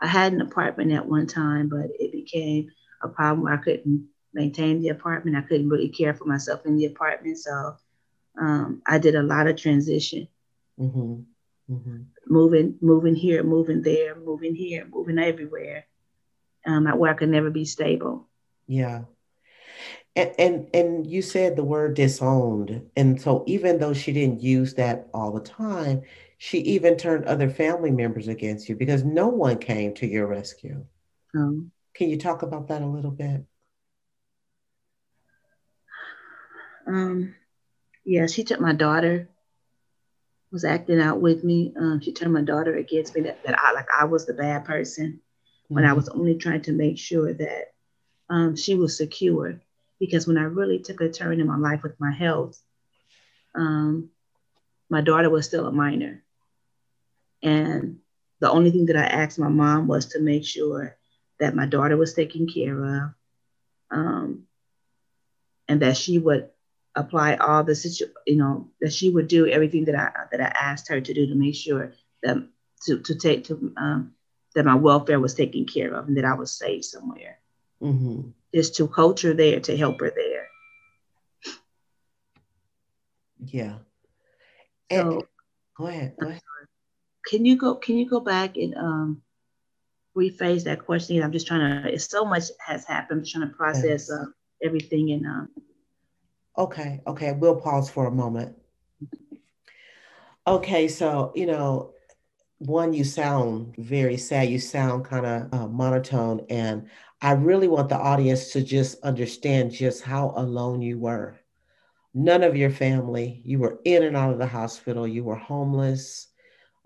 I 0.00 0.06
had 0.06 0.32
an 0.32 0.40
apartment 0.40 0.92
at 0.92 1.06
one 1.06 1.26
time, 1.26 1.68
but 1.68 1.86
it 1.98 2.12
became 2.12 2.70
a 3.02 3.08
problem 3.08 3.44
where 3.44 3.54
I 3.54 3.58
couldn't 3.62 4.08
maintain 4.32 4.80
the 4.80 4.88
apartment. 4.88 5.36
I 5.36 5.42
couldn't 5.42 5.68
really 5.68 5.88
care 5.88 6.14
for 6.14 6.24
myself 6.24 6.66
in 6.66 6.76
the 6.76 6.86
apartment. 6.86 7.38
So 7.38 7.76
um, 8.40 8.82
I 8.86 8.98
did 8.98 9.14
a 9.14 9.22
lot 9.22 9.46
of 9.46 9.56
transition. 9.56 10.28
Mm-hmm. 10.78 11.72
Mm-hmm. 11.72 12.02
Moving, 12.26 12.76
moving 12.80 13.14
here, 13.14 13.42
moving 13.42 13.82
there, 13.82 14.16
moving 14.16 14.54
here, 14.54 14.86
moving 14.90 15.18
everywhere 15.18 15.86
um, 16.66 16.86
where 16.98 17.10
I 17.10 17.14
could 17.14 17.28
never 17.28 17.50
be 17.50 17.64
stable. 17.64 18.28
Yeah. 18.66 19.02
And, 20.16 20.32
and 20.38 20.68
and 20.74 21.06
you 21.06 21.22
said 21.22 21.56
the 21.56 21.64
word 21.64 21.94
disowned. 21.94 22.90
And 22.96 23.20
so 23.20 23.44
even 23.46 23.78
though 23.78 23.94
she 23.94 24.12
didn't 24.12 24.42
use 24.42 24.74
that 24.74 25.08
all 25.12 25.32
the 25.32 25.40
time, 25.40 26.02
she 26.38 26.58
even 26.58 26.96
turned 26.96 27.24
other 27.24 27.48
family 27.48 27.90
members 27.90 28.28
against 28.28 28.68
you 28.68 28.76
because 28.76 29.04
no 29.04 29.28
one 29.28 29.58
came 29.58 29.94
to 29.94 30.06
your 30.06 30.26
rescue. 30.26 30.84
Um, 31.34 31.70
Can 31.94 32.08
you 32.08 32.18
talk 32.18 32.42
about 32.42 32.68
that 32.68 32.82
a 32.82 32.86
little 32.86 33.10
bit? 33.10 33.44
Um, 36.86 37.34
yeah, 38.04 38.26
she 38.26 38.44
took 38.44 38.60
my 38.60 38.74
daughter, 38.74 39.28
was 40.50 40.64
acting 40.64 41.00
out 41.00 41.20
with 41.20 41.44
me. 41.44 41.72
Um, 41.78 42.00
she 42.00 42.12
turned 42.12 42.32
my 42.32 42.42
daughter 42.42 42.76
against 42.76 43.14
me 43.14 43.22
that, 43.22 43.42
that 43.44 43.58
I 43.58 43.72
like 43.72 43.86
I 43.96 44.04
was 44.04 44.26
the 44.26 44.34
bad 44.34 44.64
person 44.64 45.20
when 45.68 45.84
I 45.84 45.88
mm-hmm. 45.88 45.96
was 45.96 46.08
only 46.10 46.36
trying 46.36 46.62
to 46.62 46.72
make 46.72 46.98
sure 46.98 47.32
that 47.32 47.72
um, 48.28 48.56
she 48.56 48.74
was 48.74 48.96
secure. 48.96 49.60
Because 49.98 50.26
when 50.26 50.36
I 50.36 50.42
really 50.42 50.80
took 50.80 51.00
a 51.00 51.08
turn 51.08 51.40
in 51.40 51.46
my 51.46 51.56
life 51.56 51.82
with 51.82 51.98
my 51.98 52.12
health, 52.12 52.60
um, 53.54 54.10
my 54.90 55.00
daughter 55.00 55.30
was 55.30 55.46
still 55.46 55.66
a 55.66 55.72
minor. 55.72 56.23
And 57.44 57.98
the 58.40 58.50
only 58.50 58.70
thing 58.70 58.86
that 58.86 58.96
I 58.96 59.04
asked 59.04 59.38
my 59.38 59.48
mom 59.48 59.86
was 59.86 60.06
to 60.06 60.20
make 60.20 60.44
sure 60.44 60.96
that 61.38 61.54
my 61.54 61.66
daughter 61.66 61.96
was 61.96 62.14
taken 62.14 62.48
care 62.48 62.84
of 62.84 63.10
um, 63.90 64.44
and 65.68 65.82
that 65.82 65.96
she 65.96 66.18
would 66.18 66.48
apply 66.96 67.36
all 67.36 67.64
the 67.64 67.74
situ- 67.74 68.12
you 68.26 68.36
know 68.36 68.68
that 68.80 68.92
she 68.92 69.10
would 69.10 69.28
do 69.28 69.46
everything 69.46 69.84
that 69.84 69.94
I 69.94 70.10
that 70.30 70.40
I 70.40 70.52
asked 70.58 70.88
her 70.88 71.00
to 71.00 71.14
do 71.14 71.26
to 71.26 71.34
make 71.34 71.54
sure 71.54 71.92
that 72.22 72.36
to, 72.86 73.00
to 73.00 73.14
take 73.14 73.44
to 73.44 73.72
um, 73.76 74.14
that 74.54 74.64
my 74.64 74.74
welfare 74.74 75.20
was 75.20 75.34
taken 75.34 75.66
care 75.66 75.92
of 75.94 76.08
and 76.08 76.16
that 76.16 76.24
I 76.24 76.34
was 76.34 76.52
safe 76.52 76.84
somewhere. 76.84 77.38
Mm-hmm. 77.82 78.30
Just 78.54 78.76
to 78.76 78.86
coach 78.86 79.22
her 79.22 79.34
there, 79.34 79.60
to 79.60 79.76
help 79.76 80.00
her 80.00 80.12
there. 80.14 80.46
Yeah. 83.46 83.78
So, 84.92 85.26
go 85.76 85.86
ahead. 85.88 86.14
Go 86.20 86.28
ahead. 86.28 86.40
Can 87.26 87.44
you 87.44 87.56
go? 87.56 87.74
Can 87.76 87.96
you 87.96 88.08
go 88.08 88.20
back 88.20 88.56
and 88.56 88.74
um, 88.76 89.22
rephrase 90.16 90.64
that 90.64 90.84
question? 90.84 91.22
I'm 91.22 91.32
just 91.32 91.46
trying 91.46 91.82
to. 91.82 91.92
It's 91.92 92.10
so 92.10 92.24
much 92.24 92.44
has 92.64 92.84
happened. 92.84 93.20
I'm 93.20 93.26
trying 93.26 93.50
to 93.50 93.56
process 93.56 94.08
yes. 94.08 94.10
uh, 94.10 94.26
everything 94.62 95.12
and. 95.12 95.26
Um, 95.26 95.48
okay. 96.58 97.00
Okay. 97.06 97.32
We'll 97.32 97.60
pause 97.60 97.90
for 97.90 98.06
a 98.06 98.10
moment. 98.10 98.56
Okay. 100.46 100.88
So 100.88 101.32
you 101.34 101.46
know, 101.46 101.94
one, 102.58 102.92
you 102.92 103.04
sound 103.04 103.74
very 103.76 104.16
sad. 104.16 104.48
You 104.48 104.58
sound 104.58 105.04
kind 105.04 105.26
of 105.26 105.52
uh, 105.52 105.68
monotone. 105.68 106.46
And 106.48 106.88
I 107.20 107.32
really 107.32 107.68
want 107.68 107.88
the 107.88 107.96
audience 107.96 108.52
to 108.52 108.62
just 108.62 109.02
understand 109.02 109.72
just 109.72 110.02
how 110.02 110.32
alone 110.36 110.82
you 110.82 110.98
were. 110.98 111.38
None 112.14 112.42
of 112.42 112.56
your 112.56 112.70
family, 112.70 113.42
you 113.44 113.58
were 113.58 113.80
in 113.84 114.04
and 114.04 114.16
out 114.16 114.32
of 114.32 114.38
the 114.38 114.46
hospital, 114.46 115.06
you 115.06 115.24
were 115.24 115.34
homeless. 115.34 116.28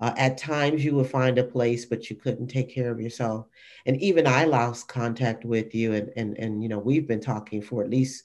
Uh, 0.00 0.14
at 0.16 0.38
times, 0.38 0.84
you 0.84 0.94
would 0.94 1.10
find 1.10 1.38
a 1.38 1.44
place, 1.44 1.84
but 1.84 2.08
you 2.08 2.16
couldn't 2.16 2.46
take 2.46 2.72
care 2.72 2.90
of 2.90 3.00
yourself. 3.00 3.46
And 3.84 4.00
even 4.00 4.26
I 4.26 4.44
lost 4.44 4.86
contact 4.86 5.44
with 5.44 5.74
you. 5.74 5.92
And, 5.94 6.12
and, 6.16 6.38
and 6.38 6.62
you 6.62 6.68
know, 6.68 6.78
we've 6.78 7.08
been 7.08 7.20
talking 7.20 7.60
for 7.62 7.82
at 7.82 7.90
least 7.90 8.22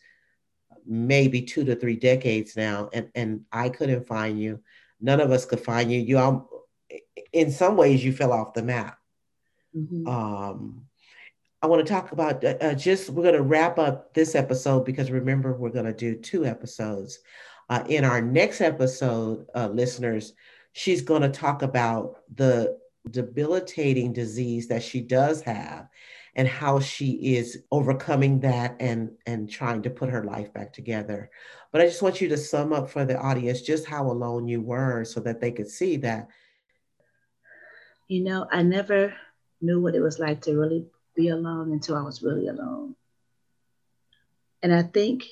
maybe 0.86 1.41
two 1.41 1.63
to 1.65 1.75
three 1.75 1.95
decades 1.95 2.55
now, 2.55 2.89
and, 2.93 3.09
and 3.15 3.41
I 3.51 3.69
couldn't 3.69 4.07
find 4.07 4.39
you. 4.39 4.59
None 5.01 5.19
of 5.19 5.31
us 5.31 5.45
could 5.45 5.59
find 5.59 5.91
you. 5.91 5.99
You 5.99 6.17
all, 6.17 6.49
in 7.31 7.51
some 7.51 7.77
ways 7.77 8.03
you 8.03 8.13
fell 8.13 8.33
off 8.33 8.53
the 8.53 8.63
map. 8.63 8.97
Mm-hmm. 9.75 10.07
Um, 10.07 10.86
I 11.62 11.67
want 11.67 11.86
to 11.86 11.91
talk 11.91 12.12
about 12.12 12.43
uh, 12.43 12.55
uh 12.62 12.73
just 12.73 13.09
we're 13.09 13.23
going 13.23 13.36
to 13.36 13.41
wrap 13.41 13.79
up 13.79 14.13
this 14.13 14.36
episode 14.36 14.86
because 14.86 15.09
remember 15.09 15.53
we're 15.53 15.69
going 15.69 15.86
to 15.86 15.93
do 15.93 16.15
two 16.15 16.45
episodes. 16.45 17.19
Uh, 17.69 17.83
in 17.88 18.03
our 18.03 18.21
next 18.21 18.62
episode, 18.62 19.47
uh, 19.55 19.69
listeners, 19.69 20.33
she's 20.73 21.01
going 21.01 21.21
to 21.21 21.29
talk 21.29 21.62
about 21.62 22.17
the 22.36 22.77
debilitating 23.09 24.13
disease 24.13 24.67
that 24.67 24.83
she 24.83 25.01
does 25.01 25.41
have 25.41 25.88
and 26.36 26.47
how 26.47 26.79
she 26.79 27.36
is 27.36 27.63
overcoming 27.71 28.39
that 28.39 28.75
and 28.79 29.12
and 29.27 29.49
trying 29.49 29.83
to 29.83 29.89
put 29.89 30.09
her 30.09 30.23
life 30.23 30.51
back 30.53 30.73
together. 30.73 31.29
But 31.71 31.81
i 31.81 31.86
just 31.86 32.01
want 32.01 32.21
you 32.21 32.29
to 32.29 32.38
sum 32.38 32.73
up 32.73 32.89
for 32.89 33.05
the 33.05 33.17
audience 33.17 33.62
just 33.62 33.86
how 33.86 34.07
alone 34.07 34.47
you 34.47 34.62
were 34.62 35.05
so 35.05 35.19
that 35.21 35.39
they 35.39 35.51
could 35.51 35.69
see 35.69 35.97
that. 35.97 36.27
You 38.07 38.23
know 38.23 38.47
i 38.51 38.63
never 38.63 39.13
knew 39.62 39.81
what 39.81 39.95
it 39.95 40.01
was 40.01 40.19
like 40.19 40.41
to 40.41 40.57
really 40.57 40.86
be 41.15 41.29
alone 41.29 41.71
until 41.71 41.95
i 41.95 42.01
was 42.01 42.23
really 42.23 42.47
alone. 42.47 42.95
And 44.63 44.73
i 44.73 44.81
think 44.81 45.25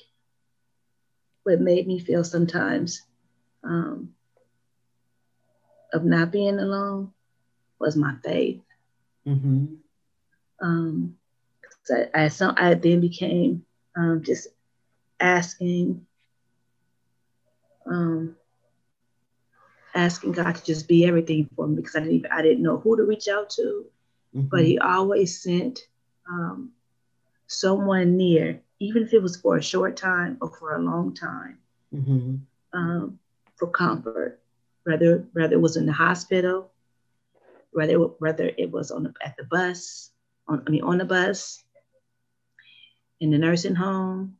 what 1.42 1.60
made 1.60 1.86
me 1.86 1.98
feel 1.98 2.22
sometimes 2.22 3.02
um, 3.64 4.10
of 5.92 6.04
not 6.04 6.32
being 6.32 6.58
alone 6.58 7.12
was 7.78 7.96
my 7.96 8.14
faith. 8.24 8.60
Mm-hmm. 9.26 9.74
Um, 10.60 11.16
so 11.84 12.06
I, 12.14 12.24
I, 12.24 12.70
I 12.70 12.74
then 12.74 13.00
became 13.00 13.64
um, 13.96 14.22
just 14.24 14.48
asking, 15.20 16.06
um, 17.86 18.36
asking 19.94 20.32
God 20.32 20.54
to 20.54 20.64
just 20.64 20.88
be 20.88 21.04
everything 21.04 21.48
for 21.54 21.66
me 21.66 21.76
because 21.76 21.96
I 21.96 22.00
didn't 22.00 22.14
even, 22.14 22.30
I 22.30 22.42
didn't 22.42 22.62
know 22.62 22.78
who 22.78 22.96
to 22.96 23.02
reach 23.02 23.28
out 23.28 23.50
to, 23.50 23.84
mm-hmm. 24.34 24.48
but 24.48 24.64
He 24.64 24.78
always 24.78 25.40
sent 25.42 25.80
um, 26.28 26.70
someone 27.46 28.16
near, 28.16 28.60
even 28.78 29.02
if 29.02 29.12
it 29.12 29.22
was 29.22 29.36
for 29.36 29.56
a 29.56 29.62
short 29.62 29.96
time 29.96 30.38
or 30.40 30.50
for 30.50 30.76
a 30.76 30.80
long 30.80 31.14
time, 31.14 31.58
mm-hmm. 31.94 32.36
um, 32.72 33.18
for 33.56 33.68
comfort. 33.68 34.41
Whether 34.84 35.26
whether 35.32 35.54
it 35.54 35.60
was 35.60 35.76
in 35.76 35.86
the 35.86 35.92
hospital 35.92 36.72
whether 37.72 37.94
whether 37.94 38.50
it 38.56 38.70
was 38.70 38.90
on 38.90 39.04
the, 39.04 39.14
at 39.24 39.36
the 39.36 39.44
bus, 39.44 40.10
on 40.46 40.62
I 40.66 40.70
mean 40.70 40.82
on 40.82 40.98
the 40.98 41.04
bus, 41.04 41.64
in 43.20 43.30
the 43.30 43.38
nursing 43.38 43.74
home. 43.74 44.36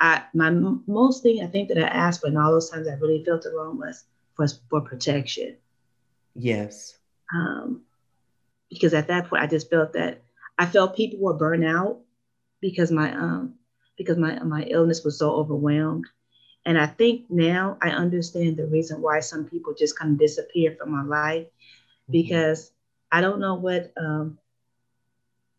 I 0.00 0.24
my 0.34 0.50
most 0.50 1.22
thing 1.22 1.42
I 1.42 1.46
think 1.46 1.68
that 1.68 1.78
I 1.78 1.88
asked 1.88 2.20
for, 2.20 2.26
and 2.26 2.38
all 2.38 2.52
those 2.52 2.70
times 2.70 2.86
I 2.86 2.94
really 2.94 3.24
felt 3.24 3.46
alone 3.46 3.78
was 3.78 4.04
was 4.38 4.60
for 4.68 4.80
protection. 4.80 5.56
Yes. 6.34 6.96
Um, 7.34 7.82
because 8.70 8.94
at 8.94 9.08
that 9.08 9.28
point 9.28 9.42
I 9.42 9.46
just 9.46 9.70
felt 9.70 9.94
that 9.94 10.22
I 10.58 10.66
felt 10.66 10.96
people 10.96 11.20
were 11.20 11.34
burnt 11.34 11.64
out 11.64 12.00
because 12.60 12.90
my 12.90 13.12
um 13.12 13.54
because 13.96 14.18
my 14.18 14.38
my 14.40 14.62
illness 14.64 15.04
was 15.04 15.18
so 15.18 15.30
overwhelmed. 15.30 16.06
And 16.68 16.78
I 16.80 16.86
think 16.86 17.26
now 17.30 17.78
I 17.82 17.90
understand 17.90 18.58
the 18.58 18.66
reason 18.68 19.02
why 19.02 19.20
some 19.22 19.46
people 19.46 19.74
just 19.78 19.98
kind 19.98 20.14
of 20.14 20.20
disappear 20.20 20.76
from 20.78 20.92
my 20.92 21.04
life 21.04 21.46
Mm-hmm. 22.10 22.36
because 22.36 22.70
I 23.10 23.20
don't 23.20 23.40
know 23.40 23.54
what 23.54 23.92
um, 23.98 24.38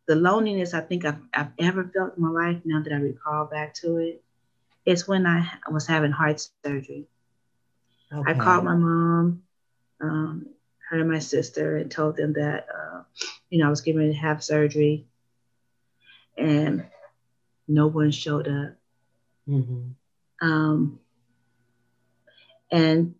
the 0.08 0.16
loneliness 0.16 0.74
I 0.74 0.82
think 0.82 1.06
I've, 1.06 1.22
I've 1.34 1.52
ever 1.60 1.84
felt 1.94 2.18
in 2.18 2.24
my 2.24 2.30
life 2.30 2.62
now 2.66 2.82
that 2.84 2.94
I 2.94 2.98
recall 2.98 3.46
back 3.46 3.74
to 3.76 3.98
it. 3.98 4.24
It's 4.86 5.08
when 5.08 5.26
I 5.28 5.46
was 5.72 5.88
having 5.88 6.12
heart 6.12 6.40
surgery. 6.42 6.92
Okay. 7.98 8.26
I 8.26 8.34
called 8.34 8.64
my 8.66 8.76
mom, 8.76 9.44
um, 10.02 10.46
her 10.90 11.00
and 11.00 11.10
my 11.10 11.20
sister, 11.20 11.78
and 11.78 11.92
told 11.92 12.18
them 12.18 12.34
that, 12.34 12.66
uh, 12.74 13.04
you 13.50 13.60
know, 13.60 13.68
I 13.68 13.70
was 13.70 13.82
getting 13.82 14.00
ready 14.00 14.14
to 14.14 14.20
have 14.20 14.44
surgery, 14.44 15.06
and 16.38 16.86
no 17.68 17.88
one 17.88 18.12
showed 18.12 18.48
up. 18.48 18.76
Mm-hmm. 19.50 19.92
Um, 20.42 21.00
and 22.72 23.16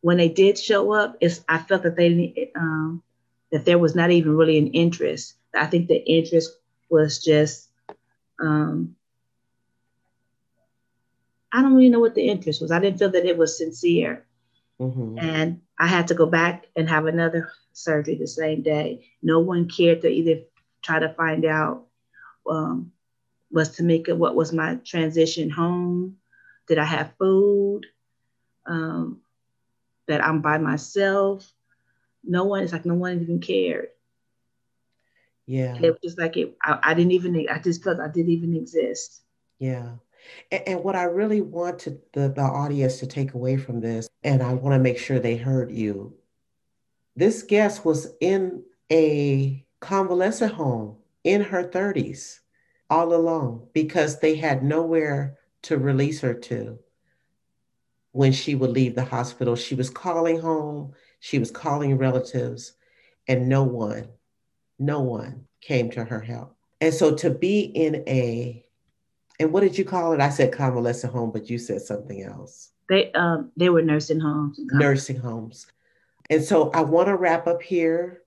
when 0.00 0.16
they 0.16 0.28
did 0.28 0.58
show 0.58 0.92
up, 0.92 1.16
it's 1.20 1.44
I 1.48 1.58
felt 1.58 1.82
that 1.84 1.96
they 1.96 2.50
um, 2.56 3.02
that 3.50 3.64
there 3.64 3.78
was 3.78 3.94
not 3.94 4.10
even 4.10 4.36
really 4.36 4.58
an 4.58 4.68
interest. 4.68 5.34
I 5.54 5.66
think 5.66 5.88
the 5.88 6.04
interest 6.04 6.50
was 6.90 7.22
just 7.22 7.68
um, 8.40 8.96
I 11.52 11.60
don't 11.60 11.74
really 11.74 11.90
know 11.90 12.00
what 12.00 12.14
the 12.14 12.28
interest 12.28 12.60
was. 12.62 12.70
I 12.70 12.80
didn't 12.80 12.98
feel 12.98 13.10
that 13.10 13.26
it 13.26 13.36
was 13.36 13.58
sincere. 13.58 14.24
Mm-hmm. 14.80 15.18
And 15.18 15.60
I 15.78 15.86
had 15.86 16.08
to 16.08 16.14
go 16.14 16.26
back 16.26 16.66
and 16.76 16.88
have 16.88 17.06
another 17.06 17.52
surgery 17.72 18.14
the 18.16 18.26
same 18.26 18.62
day. 18.62 19.06
No 19.22 19.38
one 19.38 19.68
cared 19.68 20.00
to 20.02 20.08
either 20.08 20.40
try 20.82 20.98
to 20.98 21.12
find 21.14 21.44
out 21.44 21.86
um, 22.48 22.90
was 23.52 23.76
to 23.76 23.82
make 23.82 24.08
it 24.08 24.16
what 24.16 24.34
was 24.34 24.52
my 24.52 24.76
transition 24.84 25.50
home. 25.50 26.16
Did 26.66 26.78
I 26.78 26.84
have 26.84 27.14
food? 27.18 27.86
Um, 28.66 29.20
that 30.08 30.24
I'm 30.24 30.40
by 30.40 30.58
myself. 30.58 31.50
No 32.24 32.44
one, 32.44 32.62
it's 32.62 32.72
like 32.72 32.84
no 32.84 32.94
one 32.94 33.20
even 33.20 33.40
cared. 33.40 33.88
Yeah. 35.46 35.76
It 35.76 35.90
was 35.90 35.98
just 36.02 36.18
like 36.18 36.36
it, 36.36 36.56
I, 36.62 36.78
I, 36.82 36.94
didn't 36.94 37.12
even, 37.12 37.46
I 37.50 37.58
just 37.58 37.82
felt 37.82 38.00
I 38.00 38.08
didn't 38.08 38.30
even 38.30 38.54
exist. 38.54 39.22
Yeah. 39.58 39.94
And, 40.50 40.62
and 40.68 40.84
what 40.84 40.96
I 40.96 41.04
really 41.04 41.40
want 41.40 41.80
to, 41.80 41.98
the, 42.12 42.28
the 42.28 42.42
audience 42.42 42.98
to 43.00 43.06
take 43.06 43.34
away 43.34 43.56
from 43.56 43.80
this, 43.80 44.08
and 44.22 44.42
I 44.42 44.54
want 44.54 44.74
to 44.74 44.78
make 44.78 44.98
sure 44.98 45.18
they 45.18 45.36
heard 45.36 45.72
you. 45.72 46.14
This 47.16 47.42
guest 47.42 47.84
was 47.84 48.14
in 48.20 48.62
a 48.90 49.64
convalescent 49.80 50.52
home 50.52 50.96
in 51.24 51.42
her 51.42 51.64
30s, 51.64 52.38
all 52.92 53.14
alone, 53.14 53.66
because 53.72 54.20
they 54.20 54.36
had 54.36 54.62
nowhere 54.62 55.38
to 55.62 55.78
release 55.78 56.20
her 56.20 56.34
to 56.34 56.78
when 58.12 58.32
she 58.32 58.54
would 58.54 58.68
leave 58.68 58.94
the 58.94 59.04
hospital. 59.04 59.56
She 59.56 59.74
was 59.74 59.88
calling 59.88 60.38
home, 60.38 60.92
she 61.18 61.38
was 61.38 61.50
calling 61.50 61.96
relatives, 61.96 62.74
and 63.26 63.48
no 63.48 63.62
one, 63.62 64.08
no 64.78 65.00
one 65.00 65.46
came 65.62 65.90
to 65.92 66.04
her 66.04 66.20
help. 66.20 66.54
And 66.82 66.92
so 66.92 67.14
to 67.14 67.30
be 67.30 67.60
in 67.60 68.04
a, 68.06 68.62
and 69.40 69.52
what 69.54 69.60
did 69.60 69.78
you 69.78 69.86
call 69.86 70.12
it? 70.12 70.20
I 70.20 70.28
said 70.28 70.52
convalescent 70.52 71.14
home, 71.14 71.32
but 71.32 71.48
you 71.48 71.56
said 71.56 71.80
something 71.80 72.22
else. 72.22 72.72
They 72.90 73.10
um 73.12 73.52
they 73.56 73.70
were 73.70 73.80
nursing 73.80 74.20
homes. 74.20 74.60
Nursing 74.74 75.16
homes. 75.16 75.66
And 76.28 76.44
so 76.44 76.70
I 76.72 76.82
want 76.82 77.08
to 77.08 77.16
wrap 77.16 77.46
up 77.46 77.62
here. 77.62 78.22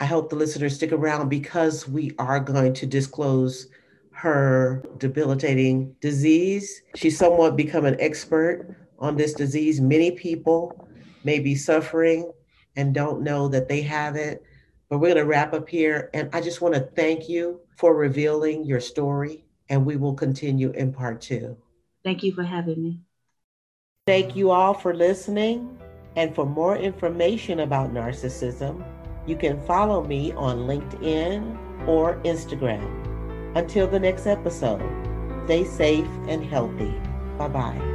I 0.00 0.06
hope 0.06 0.30
the 0.30 0.36
listeners 0.36 0.74
stick 0.74 0.90
around 0.90 1.28
because 1.28 1.86
we 1.86 2.10
are 2.18 2.40
going 2.40 2.72
to 2.74 2.86
disclose 2.86 3.68
her 4.14 4.82
debilitating 4.98 5.94
disease. 6.00 6.82
She's 6.94 7.18
somewhat 7.18 7.56
become 7.56 7.84
an 7.84 7.96
expert 8.00 8.76
on 8.98 9.16
this 9.16 9.34
disease. 9.34 9.80
Many 9.80 10.12
people 10.12 10.88
may 11.24 11.40
be 11.40 11.54
suffering 11.54 12.32
and 12.76 12.94
don't 12.94 13.22
know 13.22 13.48
that 13.48 13.68
they 13.68 13.82
have 13.82 14.16
it. 14.16 14.42
But 14.88 14.98
we're 14.98 15.08
going 15.08 15.18
to 15.18 15.26
wrap 15.26 15.52
up 15.52 15.68
here. 15.68 16.10
And 16.14 16.30
I 16.32 16.40
just 16.40 16.60
want 16.60 16.74
to 16.74 16.80
thank 16.80 17.28
you 17.28 17.60
for 17.76 17.94
revealing 17.94 18.64
your 18.64 18.80
story. 18.80 19.44
And 19.68 19.84
we 19.84 19.96
will 19.96 20.14
continue 20.14 20.70
in 20.70 20.92
part 20.92 21.20
two. 21.20 21.56
Thank 22.04 22.22
you 22.22 22.32
for 22.32 22.44
having 22.44 22.82
me. 22.82 23.00
Thank 24.06 24.36
you 24.36 24.50
all 24.50 24.74
for 24.74 24.94
listening. 24.94 25.78
And 26.16 26.34
for 26.34 26.46
more 26.46 26.76
information 26.76 27.60
about 27.60 27.92
narcissism, 27.92 28.84
you 29.26 29.36
can 29.36 29.60
follow 29.62 30.04
me 30.04 30.32
on 30.32 30.58
LinkedIn 30.58 31.88
or 31.88 32.20
Instagram. 32.22 33.13
Until 33.54 33.86
the 33.86 34.00
next 34.00 34.26
episode, 34.26 34.82
stay 35.44 35.64
safe 35.64 36.08
and 36.28 36.44
healthy. 36.44 36.94
Bye 37.38 37.48
bye. 37.48 37.93